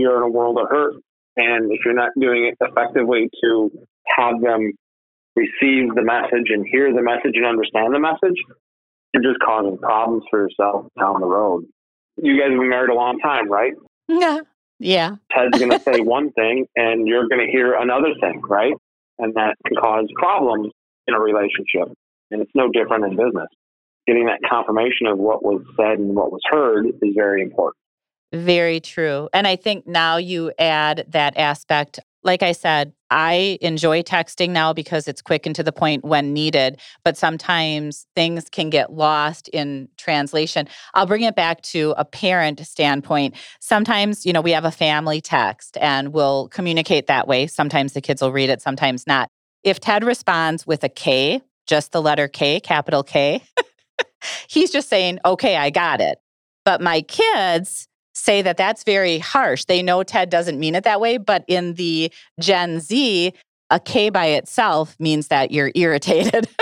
you're 0.00 0.16
in 0.16 0.22
a 0.22 0.28
world 0.28 0.58
of 0.58 0.68
hurt. 0.68 0.94
And 1.36 1.70
if 1.72 1.80
you're 1.84 1.94
not 1.94 2.10
doing 2.18 2.46
it 2.46 2.56
effectively 2.60 3.28
to 3.44 3.70
have 4.16 4.40
them 4.40 4.72
receive 5.34 5.94
the 5.94 6.02
message 6.02 6.48
and 6.48 6.66
hear 6.66 6.92
the 6.92 7.02
message 7.02 7.34
and 7.34 7.44
understand 7.44 7.94
the 7.94 8.00
message, 8.00 8.40
you're 9.12 9.22
just 9.22 9.40
causing 9.44 9.78
problems 9.78 10.24
for 10.30 10.48
yourself 10.48 10.86
down 10.98 11.20
the 11.20 11.26
road. 11.26 11.64
You 12.16 12.38
guys 12.40 12.50
have 12.50 12.58
been 12.58 12.70
married 12.70 12.90
a 12.90 12.94
long 12.94 13.18
time, 13.20 13.50
right? 13.50 13.72
Yeah. 14.08 14.40
Yeah. 14.78 15.16
Ted's 15.32 15.58
going 15.58 15.70
to 15.78 15.80
say 15.80 16.00
one 16.00 16.32
thing 16.32 16.66
and 16.76 17.08
you're 17.08 17.28
going 17.28 17.40
to 17.40 17.50
hear 17.50 17.72
another 17.72 18.12
thing, 18.20 18.42
right? 18.46 18.74
And 19.18 19.32
that 19.32 19.54
can 19.66 19.74
cause 19.74 20.06
problems 20.16 20.70
in 21.06 21.14
a 21.14 21.18
relationship. 21.18 21.96
And 22.30 22.42
it's 22.42 22.50
no 22.54 22.68
different 22.70 23.04
in 23.04 23.12
business. 23.12 23.48
Getting 24.06 24.26
that 24.26 24.40
confirmation 24.46 25.06
of 25.06 25.16
what 25.16 25.42
was 25.42 25.62
said 25.78 25.98
and 25.98 26.14
what 26.14 26.30
was 26.30 26.42
heard 26.50 26.86
is 26.86 27.14
very 27.14 27.40
important. 27.40 27.78
Very 28.32 28.80
true. 28.80 29.28
And 29.32 29.46
I 29.46 29.56
think 29.56 29.86
now 29.86 30.16
you 30.16 30.52
add 30.58 31.06
that 31.08 31.36
aspect 31.36 32.00
like 32.26 32.42
I 32.42 32.52
said, 32.52 32.92
I 33.08 33.56
enjoy 33.62 34.02
texting 34.02 34.50
now 34.50 34.72
because 34.72 35.06
it's 35.06 35.22
quick 35.22 35.46
and 35.46 35.54
to 35.54 35.62
the 35.62 35.70
point 35.70 36.04
when 36.04 36.32
needed, 36.32 36.80
but 37.04 37.16
sometimes 37.16 38.04
things 38.16 38.48
can 38.50 38.68
get 38.68 38.92
lost 38.92 39.48
in 39.48 39.88
translation. 39.96 40.68
I'll 40.92 41.06
bring 41.06 41.22
it 41.22 41.36
back 41.36 41.62
to 41.62 41.94
a 41.96 42.04
parent 42.04 42.66
standpoint. 42.66 43.36
Sometimes, 43.60 44.26
you 44.26 44.32
know, 44.32 44.40
we 44.40 44.50
have 44.50 44.64
a 44.64 44.72
family 44.72 45.20
text 45.20 45.78
and 45.80 46.12
we'll 46.12 46.48
communicate 46.48 47.06
that 47.06 47.28
way. 47.28 47.46
Sometimes 47.46 47.92
the 47.92 48.00
kids 48.00 48.20
will 48.20 48.32
read 48.32 48.50
it, 48.50 48.60
sometimes 48.60 49.06
not. 49.06 49.28
If 49.62 49.78
Ted 49.78 50.02
responds 50.02 50.66
with 50.66 50.82
a 50.82 50.88
K, 50.88 51.40
just 51.68 51.92
the 51.92 52.02
letter 52.02 52.26
K, 52.26 52.58
capital 52.58 53.04
K, 53.04 53.40
he's 54.48 54.72
just 54.72 54.88
saying, 54.88 55.20
okay, 55.24 55.56
I 55.56 55.70
got 55.70 56.00
it. 56.00 56.18
But 56.64 56.80
my 56.80 57.02
kids, 57.02 57.86
say 58.16 58.42
that 58.42 58.56
that's 58.56 58.82
very 58.82 59.18
harsh. 59.18 59.64
They 59.64 59.82
know 59.82 60.02
Ted 60.02 60.30
doesn't 60.30 60.58
mean 60.58 60.74
it 60.74 60.84
that 60.84 61.00
way, 61.00 61.18
but 61.18 61.44
in 61.46 61.74
the 61.74 62.10
Gen 62.40 62.80
Z, 62.80 63.32
a 63.70 63.80
K 63.80 64.10
by 64.10 64.26
itself 64.26 64.96
means 64.98 65.28
that 65.28 65.50
you're 65.50 65.72
irritated. 65.74 66.48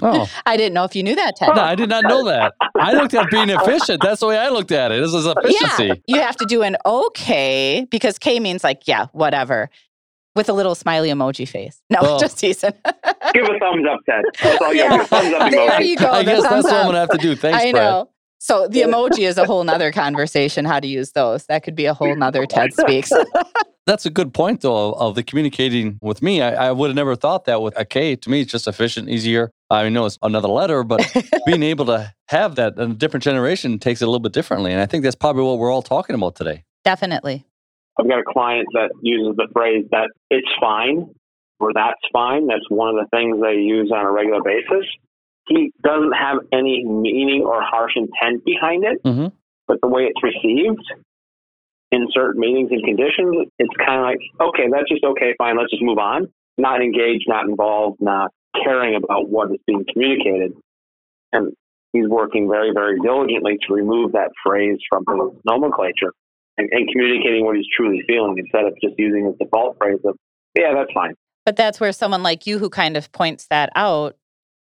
Oh. 0.00 0.30
I 0.46 0.56
didn't 0.56 0.74
know 0.74 0.84
if 0.84 0.94
you 0.94 1.02
knew 1.02 1.16
that, 1.16 1.34
Ted. 1.34 1.56
No, 1.56 1.60
I 1.60 1.74
did 1.74 1.88
not 1.88 2.04
know 2.04 2.24
that. 2.26 2.54
I 2.76 2.92
looked 2.92 3.14
at 3.14 3.28
being 3.30 3.50
efficient. 3.50 4.00
That's 4.00 4.20
the 4.20 4.28
way 4.28 4.38
I 4.38 4.48
looked 4.48 4.70
at 4.70 4.92
it. 4.92 5.00
This 5.00 5.12
is 5.12 5.26
efficiency. 5.26 5.86
Yeah, 5.86 5.94
you 6.06 6.20
have 6.20 6.36
to 6.36 6.46
do 6.46 6.62
an 6.62 6.76
okay 6.86 7.84
because 7.90 8.16
K 8.16 8.38
means 8.38 8.62
like, 8.62 8.86
yeah, 8.86 9.06
whatever, 9.10 9.70
with 10.36 10.48
a 10.48 10.52
little 10.52 10.76
smiley 10.76 11.08
emoji 11.08 11.48
face. 11.48 11.82
No, 11.90 11.98
oh. 12.00 12.18
just 12.20 12.38
teasing. 12.38 12.74
Give 13.34 13.44
a 13.44 13.58
thumbs 13.58 13.86
up, 13.90 13.98
Ted. 14.06 14.24
That's 14.40 14.62
all 14.62 14.72
you 14.72 14.82
yeah. 14.82 15.02
Thumbs 15.02 15.34
up 15.34 15.50
there 15.50 15.82
you 15.82 15.96
go. 15.96 16.12
I 16.12 16.22
guess 16.22 16.42
that's 16.42 16.62
what 16.62 16.74
I'm 16.74 16.84
going 16.84 16.92
to 16.92 17.00
have 17.00 17.10
to 17.10 17.18
do. 17.18 17.34
Thanks, 17.34 17.58
I 17.58 17.72
Brad. 17.72 18.06
Know. 18.40 18.66
So 18.66 18.68
the 18.68 18.82
emoji 18.82 19.26
is 19.26 19.38
a 19.38 19.44
whole 19.44 19.64
nother 19.64 19.92
conversation, 19.92 20.64
how 20.64 20.80
to 20.80 20.86
use 20.86 21.12
those. 21.12 21.46
That 21.46 21.62
could 21.62 21.74
be 21.74 21.86
a 21.86 21.94
whole 21.94 22.14
nother 22.14 22.46
TED 22.46 22.72
Speaks. 22.78 23.12
That's 23.86 24.04
a 24.04 24.10
good 24.10 24.34
point, 24.34 24.60
though, 24.60 24.92
of 24.92 25.14
the 25.14 25.22
communicating 25.22 25.98
with 26.02 26.20
me. 26.20 26.42
I, 26.42 26.68
I 26.68 26.72
would 26.72 26.88
have 26.88 26.94
never 26.94 27.16
thought 27.16 27.46
that 27.46 27.62
with 27.62 27.72
a 27.78 27.86
K. 27.86 28.16
To 28.16 28.28
me, 28.30 28.42
it's 28.42 28.52
just 28.52 28.68
efficient, 28.68 29.08
easier. 29.08 29.50
I 29.70 29.88
know 29.88 30.04
it's 30.04 30.18
another 30.20 30.48
letter, 30.48 30.84
but 30.84 31.10
being 31.46 31.62
able 31.62 31.86
to 31.86 32.12
have 32.28 32.56
that 32.56 32.76
in 32.76 32.90
a 32.90 32.94
different 32.94 33.24
generation 33.24 33.78
takes 33.78 34.02
it 34.02 34.04
a 34.04 34.08
little 34.08 34.20
bit 34.20 34.34
differently. 34.34 34.72
And 34.72 34.82
I 34.82 34.86
think 34.86 35.04
that's 35.04 35.16
probably 35.16 35.42
what 35.44 35.58
we're 35.58 35.72
all 35.72 35.80
talking 35.80 36.14
about 36.14 36.36
today. 36.36 36.64
Definitely. 36.84 37.46
I've 37.98 38.06
got 38.06 38.18
a 38.18 38.24
client 38.24 38.68
that 38.74 38.90
uses 39.00 39.36
the 39.36 39.48
phrase 39.54 39.86
that 39.90 40.10
it's 40.30 40.48
fine 40.60 41.14
or 41.58 41.72
that's 41.72 42.00
fine. 42.12 42.46
That's 42.46 42.68
one 42.68 42.90
of 42.90 42.96
the 42.96 43.08
things 43.16 43.40
they 43.40 43.54
use 43.54 43.90
on 43.90 44.04
a 44.04 44.10
regular 44.10 44.42
basis. 44.42 44.86
He 45.48 45.72
doesn't 45.82 46.12
have 46.12 46.38
any 46.52 46.84
meaning 46.84 47.42
or 47.44 47.62
harsh 47.62 47.92
intent 47.96 48.44
behind 48.44 48.84
it, 48.84 49.02
Mhm. 49.02 49.32
but 49.66 49.80
the 49.80 49.88
way 49.88 50.04
it's 50.04 50.22
received 50.22 50.84
in 51.90 52.06
certain 52.12 52.40
meetings 52.40 52.70
and 52.70 52.84
conditions, 52.84 53.48
it's 53.58 53.74
kind 53.78 53.98
of 54.00 54.04
like, 54.04 54.18
okay, 54.40 54.68
that's 54.70 54.88
just 54.88 55.04
okay, 55.04 55.34
fine, 55.38 55.56
let's 55.56 55.70
just 55.70 55.82
move 55.82 55.98
on. 55.98 56.28
Not 56.58 56.82
engaged, 56.82 57.24
not 57.28 57.46
involved, 57.46 58.00
not 58.00 58.30
caring 58.62 58.94
about 58.94 59.28
what 59.30 59.50
is 59.50 59.58
being 59.66 59.84
communicated. 59.92 60.52
And 61.32 61.52
he's 61.92 62.08
working 62.08 62.48
very, 62.50 62.72
very 62.72 63.00
diligently 63.00 63.58
to 63.66 63.74
remove 63.74 64.12
that 64.12 64.30
phrase 64.44 64.78
from 64.90 65.04
his 65.08 65.40
nomenclature 65.46 66.12
and, 66.58 66.68
and 66.72 66.88
communicating 66.90 67.44
what 67.46 67.56
he's 67.56 67.66
truly 67.74 68.02
feeling 68.06 68.36
instead 68.38 68.64
of 68.64 68.74
just 68.82 68.94
using 68.98 69.24
his 69.26 69.34
default 69.38 69.78
phrase 69.78 70.00
of, 70.04 70.16
yeah, 70.54 70.74
that's 70.74 70.92
fine. 70.92 71.14
But 71.46 71.56
that's 71.56 71.80
where 71.80 71.92
someone 71.92 72.22
like 72.22 72.46
you 72.46 72.58
who 72.58 72.68
kind 72.68 72.96
of 72.96 73.10
points 73.12 73.46
that 73.46 73.70
out 73.74 74.16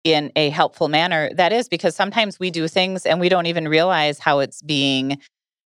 in 0.06 0.30
a 0.36 0.50
helpful 0.50 0.86
manner, 0.88 1.30
that 1.34 1.52
is 1.52 1.68
because 1.68 1.96
sometimes 1.96 2.38
we 2.38 2.52
do 2.52 2.68
things 2.68 3.04
and 3.04 3.18
we 3.18 3.28
don't 3.28 3.46
even 3.46 3.66
realize 3.66 4.20
how 4.20 4.38
it's 4.38 4.62
being 4.62 5.18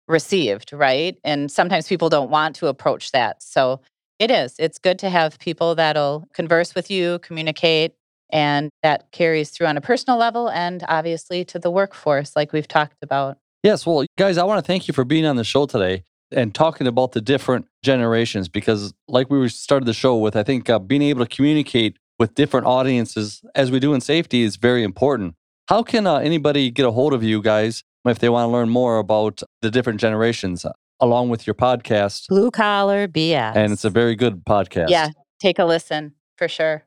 received, 0.07 0.71
right? 0.71 1.17
And 1.25 1.51
sometimes 1.51 1.89
people 1.89 2.07
don't 2.07 2.29
want 2.29 2.55
to 2.55 2.67
approach 2.67 3.11
that. 3.11 3.43
So 3.43 3.81
it 4.17 4.31
is. 4.31 4.55
It's 4.57 4.79
good 4.79 4.97
to 4.99 5.09
have 5.09 5.37
people 5.39 5.75
that'll 5.75 6.25
converse 6.33 6.73
with 6.73 6.89
you, 6.89 7.19
communicate, 7.19 7.95
and 8.31 8.69
that 8.81 9.11
carries 9.11 9.49
through 9.49 9.67
on 9.67 9.75
a 9.75 9.81
personal 9.81 10.17
level 10.17 10.49
and 10.49 10.85
obviously 10.87 11.43
to 11.45 11.59
the 11.59 11.69
workforce, 11.69 12.33
like 12.33 12.53
we've 12.53 12.67
talked 12.67 13.03
about. 13.03 13.37
Yes, 13.61 13.85
well, 13.85 14.05
guys, 14.17 14.37
I 14.37 14.45
want 14.45 14.63
to 14.63 14.65
thank 14.65 14.87
you 14.87 14.93
for 14.93 15.03
being 15.03 15.25
on 15.25 15.35
the 15.35 15.43
show 15.43 15.65
today 15.65 16.05
and 16.31 16.55
talking 16.55 16.87
about 16.87 17.11
the 17.11 17.19
different 17.19 17.67
generations 17.83 18.47
because, 18.47 18.93
like 19.09 19.29
we 19.29 19.49
started 19.49 19.85
the 19.85 19.93
show 19.93 20.15
with, 20.15 20.37
I 20.37 20.43
think 20.43 20.69
uh, 20.69 20.79
being 20.79 21.01
able 21.01 21.25
to 21.25 21.35
communicate 21.35 21.97
with 22.19 22.35
different 22.35 22.67
audiences 22.67 23.41
as 23.55 23.71
we 23.71 23.79
do 23.79 23.93
in 23.93 24.01
safety 24.01 24.43
is 24.43 24.57
very 24.57 24.83
important. 24.83 25.35
How 25.67 25.81
can 25.83 26.05
uh, 26.05 26.17
anybody 26.17 26.69
get 26.69 26.85
a 26.85 26.91
hold 26.91 27.13
of 27.13 27.23
you 27.23 27.41
guys 27.41 27.83
if 28.05 28.19
they 28.19 28.29
want 28.29 28.47
to 28.49 28.51
learn 28.51 28.69
more 28.69 28.97
about 28.97 29.41
the 29.61 29.71
different 29.71 29.99
generations 29.99 30.65
uh, 30.65 30.73
along 30.99 31.29
with 31.29 31.47
your 31.47 31.53
podcast? 31.53 32.27
Blue 32.27 32.51
collar 32.51 33.07
BS. 33.07 33.55
And 33.55 33.71
it's 33.71 33.85
a 33.85 33.89
very 33.89 34.15
good 34.15 34.43
podcast. 34.45 34.89
Yeah, 34.89 35.09
take 35.39 35.57
a 35.59 35.65
listen 35.65 36.13
for 36.37 36.47
sure. 36.47 36.83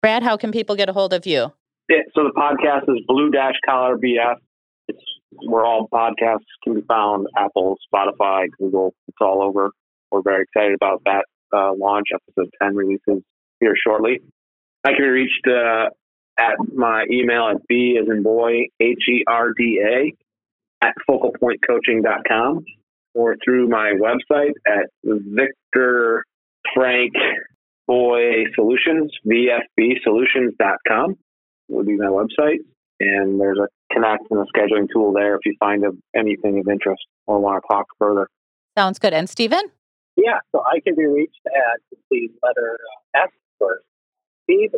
Brad, 0.00 0.22
how 0.22 0.36
can 0.36 0.52
people 0.52 0.76
get 0.76 0.88
a 0.88 0.92
hold 0.92 1.12
of 1.12 1.26
you? 1.26 1.52
Yeah, 1.88 2.02
so 2.14 2.22
the 2.22 2.32
podcast 2.36 2.82
is 2.94 3.02
Blue 3.08 3.30
Dash 3.30 3.54
Collar 3.66 3.96
BS. 3.96 4.36
It's 4.86 5.02
where 5.46 5.64
all 5.64 5.88
podcasts 5.92 6.46
can 6.62 6.74
be 6.74 6.82
found: 6.86 7.26
Apple, 7.36 7.76
Spotify, 7.92 8.46
Google. 8.58 8.94
It's 9.08 9.16
all 9.20 9.42
over. 9.42 9.70
We're 10.10 10.22
very 10.22 10.44
excited 10.44 10.74
about 10.74 11.02
that 11.06 11.24
uh, 11.52 11.72
launch. 11.74 12.08
Episode 12.14 12.50
ten 12.62 12.74
releases 12.74 13.22
here 13.60 13.74
shortly. 13.82 14.20
I 14.84 14.90
can 14.90 14.98
be 14.98 15.08
reached 15.08 15.46
uh, 15.46 15.90
at 16.38 16.54
my 16.74 17.04
email 17.10 17.48
at 17.48 17.66
b 17.68 17.98
as 18.00 18.08
in 18.08 18.22
boy 18.22 18.66
h 18.80 19.04
e 19.08 19.24
r 19.26 19.52
d 19.56 19.80
a 19.84 20.12
at 20.86 20.94
focalpointcoaching.com 21.10 22.64
or 23.14 23.36
through 23.44 23.68
my 23.68 23.92
website 24.00 24.52
at 24.66 24.86
Victor 25.04 26.24
Frank 26.74 27.14
Boy 27.86 28.44
Solutions, 28.54 29.10
VFBsolutions.com 29.26 31.16
would 31.68 31.86
be 31.86 31.96
my 31.96 32.06
website. 32.06 32.58
And 33.00 33.40
there's 33.40 33.58
a 33.58 33.68
connect 33.92 34.24
and 34.30 34.40
a 34.40 34.44
scheduling 34.56 34.86
tool 34.92 35.12
there 35.12 35.34
if 35.36 35.40
you 35.44 35.54
find 35.58 35.84
of 35.84 35.96
anything 36.14 36.58
of 36.58 36.68
interest 36.68 37.02
or 37.26 37.40
want 37.40 37.62
to 37.62 37.68
talk 37.72 37.86
further. 37.98 38.28
Sounds 38.76 38.98
good. 38.98 39.12
And 39.12 39.28
Stephen? 39.28 39.62
Yeah, 40.16 40.38
so 40.52 40.62
I 40.66 40.80
can 40.80 40.94
be 40.96 41.06
reached 41.06 41.40
at 41.46 41.80
the 42.10 42.28
letter 42.42 42.78
uh, 43.16 43.22
S 43.22 43.30
first. 43.58 43.84
Steve, 44.48 44.72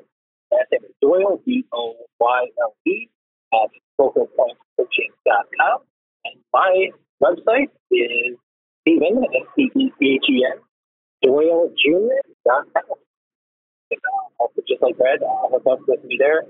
last 0.50 0.66
name 0.72 0.80
is 0.82 0.90
Doyle, 1.00 1.40
D 1.46 1.64
O 1.72 1.94
Y 2.18 2.46
L 2.60 2.74
E, 2.86 3.08
at 3.54 3.70
focalpointcoaching.com. 4.00 5.78
And 6.24 6.34
my 6.52 6.88
website 7.22 7.70
is 7.92 8.36
Stephen, 8.82 9.22
S 9.24 9.46
T 9.56 9.70
E 9.76 9.92
P 9.98 10.18
H 10.18 10.24
E 10.28 10.44
N, 10.52 10.58
DoyleJr.com. 11.24 12.98
And, 13.92 14.00
uh, 14.00 14.42
also, 14.42 14.60
just 14.68 14.82
like 14.82 14.96
Brad, 14.98 15.22
uh, 15.22 15.48
hook 15.50 15.62
up 15.70 15.78
with 15.86 16.02
me 16.04 16.16
there, 16.18 16.42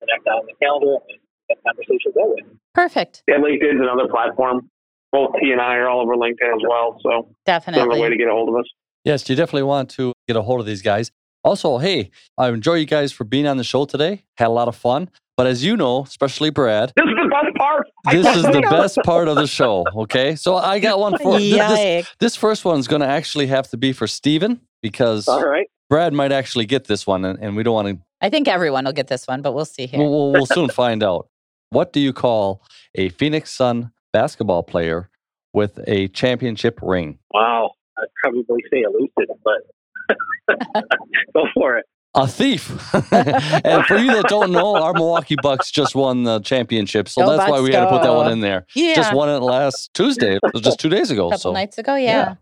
connect 0.00 0.26
on 0.26 0.46
the 0.46 0.54
calendar, 0.60 0.96
and 1.08 1.18
have 1.50 1.58
conversations 1.64 2.14
that 2.14 2.26
way. 2.26 2.42
Perfect. 2.74 3.22
Yeah, 3.28 3.36
LinkedIn's 3.36 3.80
another 3.80 4.08
platform. 4.10 4.68
Both 5.12 5.34
he 5.40 5.52
and 5.52 5.60
I 5.60 5.76
are 5.76 5.88
all 5.88 6.00
over 6.02 6.16
LinkedIn 6.16 6.54
as 6.56 6.62
well. 6.68 6.98
So 7.02 7.28
definitely. 7.46 7.82
another 7.82 8.00
way 8.00 8.08
to 8.08 8.16
Definitely. 8.16 8.18
get 8.18 8.28
a 8.28 8.32
hold 8.32 8.48
of 8.48 8.56
us. 8.56 8.66
Yes, 9.04 9.28
you 9.28 9.36
definitely 9.36 9.62
want 9.62 9.90
to 9.90 10.12
get 10.26 10.36
a 10.36 10.42
hold 10.42 10.58
of 10.58 10.66
these 10.66 10.82
guys. 10.82 11.12
Also, 11.44 11.78
hey, 11.78 12.10
I 12.38 12.48
enjoy 12.48 12.74
you 12.74 12.86
guys 12.86 13.12
for 13.12 13.24
being 13.24 13.46
on 13.46 13.58
the 13.58 13.64
show 13.64 13.84
today. 13.84 14.24
Had 14.36 14.46
a 14.46 14.50
lot 14.50 14.66
of 14.66 14.74
fun. 14.74 15.10
But 15.36 15.46
as 15.46 15.64
you 15.64 15.76
know, 15.76 16.02
especially 16.04 16.50
Brad, 16.50 16.92
This 16.96 17.06
is 17.06 17.14
the 17.16 17.28
best 17.28 17.56
part. 17.56 17.86
This 18.10 18.36
is 18.36 18.42
the 18.44 18.60
best 18.70 18.98
part 19.04 19.28
of 19.28 19.36
the 19.36 19.46
show. 19.46 19.84
Okay. 19.94 20.36
So 20.36 20.56
I 20.56 20.78
got 20.78 20.98
one 20.98 21.18
for 21.18 21.38
this, 21.38 21.50
this, 21.50 21.78
Yikes. 21.80 22.06
this 22.20 22.36
first 22.36 22.64
one's 22.64 22.86
going 22.88 23.00
to 23.00 23.08
actually 23.08 23.48
have 23.48 23.68
to 23.70 23.76
be 23.76 23.92
for 23.92 24.06
Steven 24.06 24.60
because 24.80 25.26
All 25.28 25.44
right. 25.44 25.66
Brad 25.90 26.12
might 26.12 26.30
actually 26.32 26.66
get 26.66 26.84
this 26.84 27.06
one 27.06 27.24
and, 27.24 27.38
and 27.40 27.56
we 27.56 27.62
don't 27.62 27.74
want 27.74 27.88
to, 27.88 27.98
I 28.20 28.30
think 28.30 28.46
everyone 28.48 28.84
will 28.84 28.92
get 28.92 29.08
this 29.08 29.26
one, 29.26 29.42
but 29.42 29.52
we'll 29.54 29.64
see 29.64 29.86
here. 29.86 29.98
we'll, 29.98 30.10
we'll, 30.10 30.32
we'll 30.32 30.46
soon 30.46 30.68
find 30.70 31.02
out. 31.02 31.28
What 31.70 31.92
do 31.92 31.98
you 32.00 32.12
call 32.12 32.62
a 32.94 33.08
Phoenix 33.10 33.50
Sun 33.50 33.90
basketball 34.12 34.62
player 34.62 35.10
with 35.52 35.80
a 35.88 36.08
championship 36.08 36.78
ring? 36.80 37.18
Wow. 37.32 37.72
I'd 37.98 38.06
probably 38.22 38.62
say 38.72 38.82
elusive, 38.82 39.36
but 39.42 39.62
go 41.34 41.44
for 41.54 41.78
it. 41.78 41.84
A 42.16 42.28
thief. 42.28 42.70
and 42.94 43.84
for 43.86 43.96
you 43.96 44.12
that 44.14 44.26
don't 44.28 44.52
know, 44.52 44.76
our 44.76 44.92
Milwaukee 44.92 45.34
Bucks 45.42 45.70
just 45.72 45.96
won 45.96 46.22
the 46.22 46.38
championship. 46.40 47.08
So 47.08 47.22
Go 47.22 47.30
that's 47.36 47.50
why 47.50 47.56
Bucks, 47.58 47.68
we 47.68 47.74
had 47.74 47.80
to 47.80 47.90
put 47.90 48.02
that 48.02 48.14
one 48.14 48.30
in 48.30 48.38
there. 48.40 48.66
yeah. 48.74 48.94
Just 48.94 49.12
won 49.12 49.28
it 49.28 49.38
last 49.40 49.92
Tuesday. 49.94 50.36
It 50.36 50.40
was 50.52 50.62
just 50.62 50.78
two 50.78 50.88
days 50.88 51.10
ago. 51.10 51.26
a 51.26 51.30
couple 51.30 51.38
So 51.40 51.52
nights 51.52 51.76
ago. 51.78 51.96
Yeah. 51.96 52.36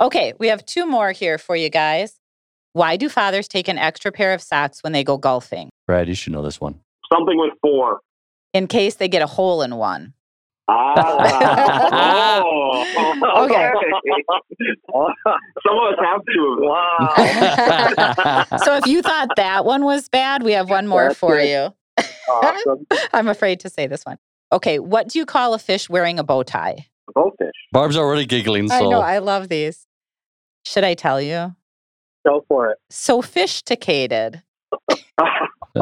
Okay, 0.00 0.32
we 0.38 0.46
have 0.46 0.64
two 0.64 0.86
more 0.86 1.10
here 1.10 1.36
for 1.38 1.56
you 1.56 1.68
guys. 1.68 2.20
Why 2.74 2.96
do 2.96 3.08
fathers 3.08 3.48
take 3.48 3.66
an 3.66 3.76
extra 3.78 4.12
pair 4.12 4.32
of 4.32 4.40
socks 4.40 4.84
when 4.84 4.92
they 4.92 5.02
go 5.02 5.16
golfing? 5.18 5.68
Brad, 5.88 6.06
you 6.06 6.14
should 6.14 6.32
know 6.32 6.42
this 6.42 6.60
one. 6.60 6.78
Something 7.12 7.38
with 7.38 7.54
four. 7.60 7.98
In 8.54 8.68
case 8.68 8.94
they 8.94 9.08
get 9.08 9.22
a 9.22 9.26
hole 9.26 9.62
in 9.62 9.74
one. 9.74 10.14
Ah. 10.70 12.42
oh, 12.44 13.44
Okay. 13.44 13.70
Some 15.66 15.76
of 15.76 15.92
us 15.92 15.98
have 16.02 16.20
to. 16.24 16.56
Wow. 16.60 18.58
so 18.64 18.76
if 18.76 18.86
you 18.86 19.02
thought 19.02 19.28
that 19.36 19.64
one 19.64 19.84
was 19.84 20.08
bad, 20.08 20.42
we 20.42 20.52
have 20.52 20.68
one 20.70 20.86
more 20.86 21.08
That's 21.08 21.18
for 21.18 21.36
good. 21.36 21.48
you. 21.48 22.04
awesome. 22.30 22.86
I'm 23.12 23.28
afraid 23.28 23.60
to 23.60 23.70
say 23.70 23.86
this 23.86 24.04
one. 24.04 24.18
Okay, 24.52 24.78
what 24.78 25.08
do 25.08 25.18
you 25.18 25.26
call 25.26 25.54
a 25.54 25.58
fish 25.58 25.88
wearing 25.90 26.18
a 26.18 26.24
bow 26.24 26.42
tie? 26.42 26.86
Goldfish. 27.14 27.52
Barb's 27.72 27.96
already 27.96 28.26
giggling. 28.26 28.68
So 28.68 28.74
I 28.74 28.80
know, 28.80 29.00
I 29.00 29.18
love 29.18 29.48
these. 29.48 29.86
Should 30.64 30.84
I 30.84 30.94
tell 30.94 31.20
you? 31.20 31.54
Go 32.26 32.44
for 32.48 32.70
it. 32.70 32.78
Sophisticated. 32.90 34.42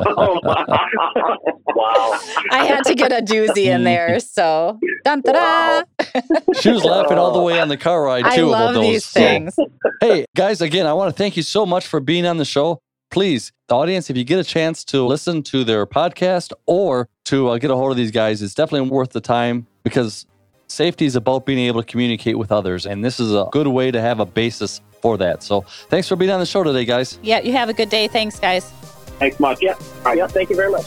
oh, 0.06 0.40
wow. 0.44 1.36
Wow. 1.74 2.18
I 2.50 2.64
had 2.66 2.82
to 2.84 2.94
get 2.94 3.12
a 3.12 3.22
doozy 3.24 3.66
in 3.66 3.84
there. 3.90 4.18
So, 4.20 4.78
dun, 5.04 5.20
da, 5.20 5.32
Wow. 5.32 5.84
she 6.60 6.70
was 6.70 6.84
laughing 6.84 7.18
all 7.18 7.32
the 7.32 7.42
way 7.42 7.60
on 7.60 7.68
the 7.68 7.76
car 7.76 8.02
ride 8.02 8.24
I 8.24 8.36
too 8.36 8.46
love 8.46 8.70
about 8.70 8.74
those. 8.74 8.82
these 8.92 9.04
So, 9.04 9.20
things. 9.20 9.56
hey, 10.00 10.24
guys, 10.34 10.60
again, 10.60 10.86
I 10.86 10.92
want 10.92 11.14
to 11.14 11.16
thank 11.16 11.36
you 11.36 11.42
so 11.42 11.66
much 11.66 11.86
for 11.86 12.00
being 12.00 12.26
on 12.26 12.36
the 12.38 12.44
show. 12.44 12.80
Please, 13.10 13.52
the 13.68 13.76
audience, 13.76 14.10
if 14.10 14.16
you 14.16 14.24
get 14.24 14.38
a 14.38 14.44
chance 14.44 14.84
to 14.86 15.04
listen 15.06 15.42
to 15.44 15.62
their 15.64 15.86
podcast 15.86 16.52
or 16.66 17.08
to 17.26 17.48
uh, 17.50 17.58
get 17.58 17.70
a 17.70 17.76
hold 17.76 17.90
of 17.92 17.96
these 17.96 18.10
guys, 18.10 18.42
it's 18.42 18.54
definitely 18.54 18.90
worth 18.90 19.10
the 19.10 19.20
time 19.20 19.66
because 19.84 20.26
safety 20.68 21.04
is 21.06 21.14
about 21.14 21.46
being 21.46 21.60
able 21.60 21.80
to 21.82 21.86
communicate 21.86 22.36
with 22.36 22.50
others. 22.50 22.84
And 22.86 23.04
this 23.04 23.20
is 23.20 23.32
a 23.32 23.48
good 23.52 23.68
way 23.68 23.90
to 23.92 24.00
have 24.00 24.18
a 24.18 24.26
basis 24.26 24.80
for 25.02 25.16
that. 25.18 25.42
So 25.44 25.60
thanks 25.88 26.08
for 26.08 26.16
being 26.16 26.32
on 26.32 26.40
the 26.40 26.46
show 26.46 26.64
today, 26.64 26.84
guys. 26.84 27.18
Yeah, 27.22 27.38
you 27.40 27.52
have 27.52 27.68
a 27.68 27.72
good 27.74 27.90
day. 27.90 28.08
Thanks, 28.08 28.40
guys. 28.40 28.72
Thanks 29.18 29.40
much. 29.40 29.62
Yeah. 29.62 29.74
Yeah. 30.14 30.26
Thank 30.26 30.50
you 30.50 30.56
very 30.56 30.70
much. 30.70 30.84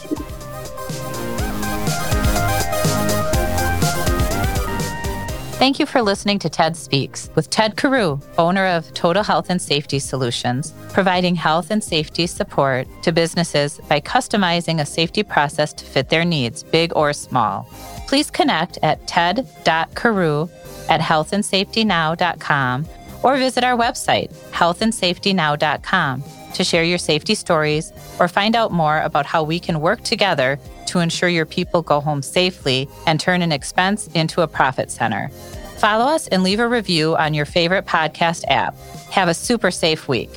Thank 5.60 5.78
you 5.78 5.84
for 5.84 6.00
listening 6.00 6.38
to 6.38 6.48
TED 6.48 6.74
Speaks 6.74 7.28
with 7.34 7.50
Ted 7.50 7.76
Carew, 7.76 8.18
owner 8.38 8.64
of 8.64 8.94
Total 8.94 9.22
Health 9.22 9.50
and 9.50 9.60
Safety 9.60 9.98
Solutions, 9.98 10.72
providing 10.94 11.34
health 11.34 11.70
and 11.70 11.84
safety 11.84 12.26
support 12.26 12.88
to 13.02 13.12
businesses 13.12 13.78
by 13.86 14.00
customizing 14.00 14.80
a 14.80 14.86
safety 14.86 15.22
process 15.22 15.74
to 15.74 15.84
fit 15.84 16.08
their 16.08 16.24
needs, 16.24 16.62
big 16.62 16.96
or 16.96 17.12
small. 17.12 17.68
Please 18.08 18.30
connect 18.30 18.78
at 18.82 19.06
ted.carew 19.06 20.48
at 20.88 21.00
healthandsafetynow.com 21.02 22.86
or 23.22 23.36
visit 23.36 23.62
our 23.62 23.76
website, 23.76 24.32
healthandsafetynow.com, 24.52 26.24
to 26.54 26.64
share 26.64 26.84
your 26.84 26.98
safety 26.98 27.34
stories 27.34 27.92
or 28.18 28.28
find 28.28 28.56
out 28.56 28.72
more 28.72 29.00
about 29.00 29.26
how 29.26 29.42
we 29.42 29.58
can 29.60 29.80
work 29.80 30.02
together 30.02 30.58
to 30.86 30.98
ensure 31.00 31.28
your 31.28 31.46
people 31.46 31.82
go 31.82 32.00
home 32.00 32.22
safely 32.22 32.88
and 33.06 33.20
turn 33.20 33.42
an 33.42 33.52
expense 33.52 34.08
into 34.08 34.42
a 34.42 34.48
profit 34.48 34.90
center. 34.90 35.28
Follow 35.78 36.04
us 36.04 36.28
and 36.28 36.42
leave 36.42 36.60
a 36.60 36.68
review 36.68 37.16
on 37.16 37.32
your 37.32 37.46
favorite 37.46 37.86
podcast 37.86 38.44
app. 38.48 38.76
Have 39.10 39.28
a 39.28 39.34
super 39.34 39.70
safe 39.70 40.08
week. 40.08 40.30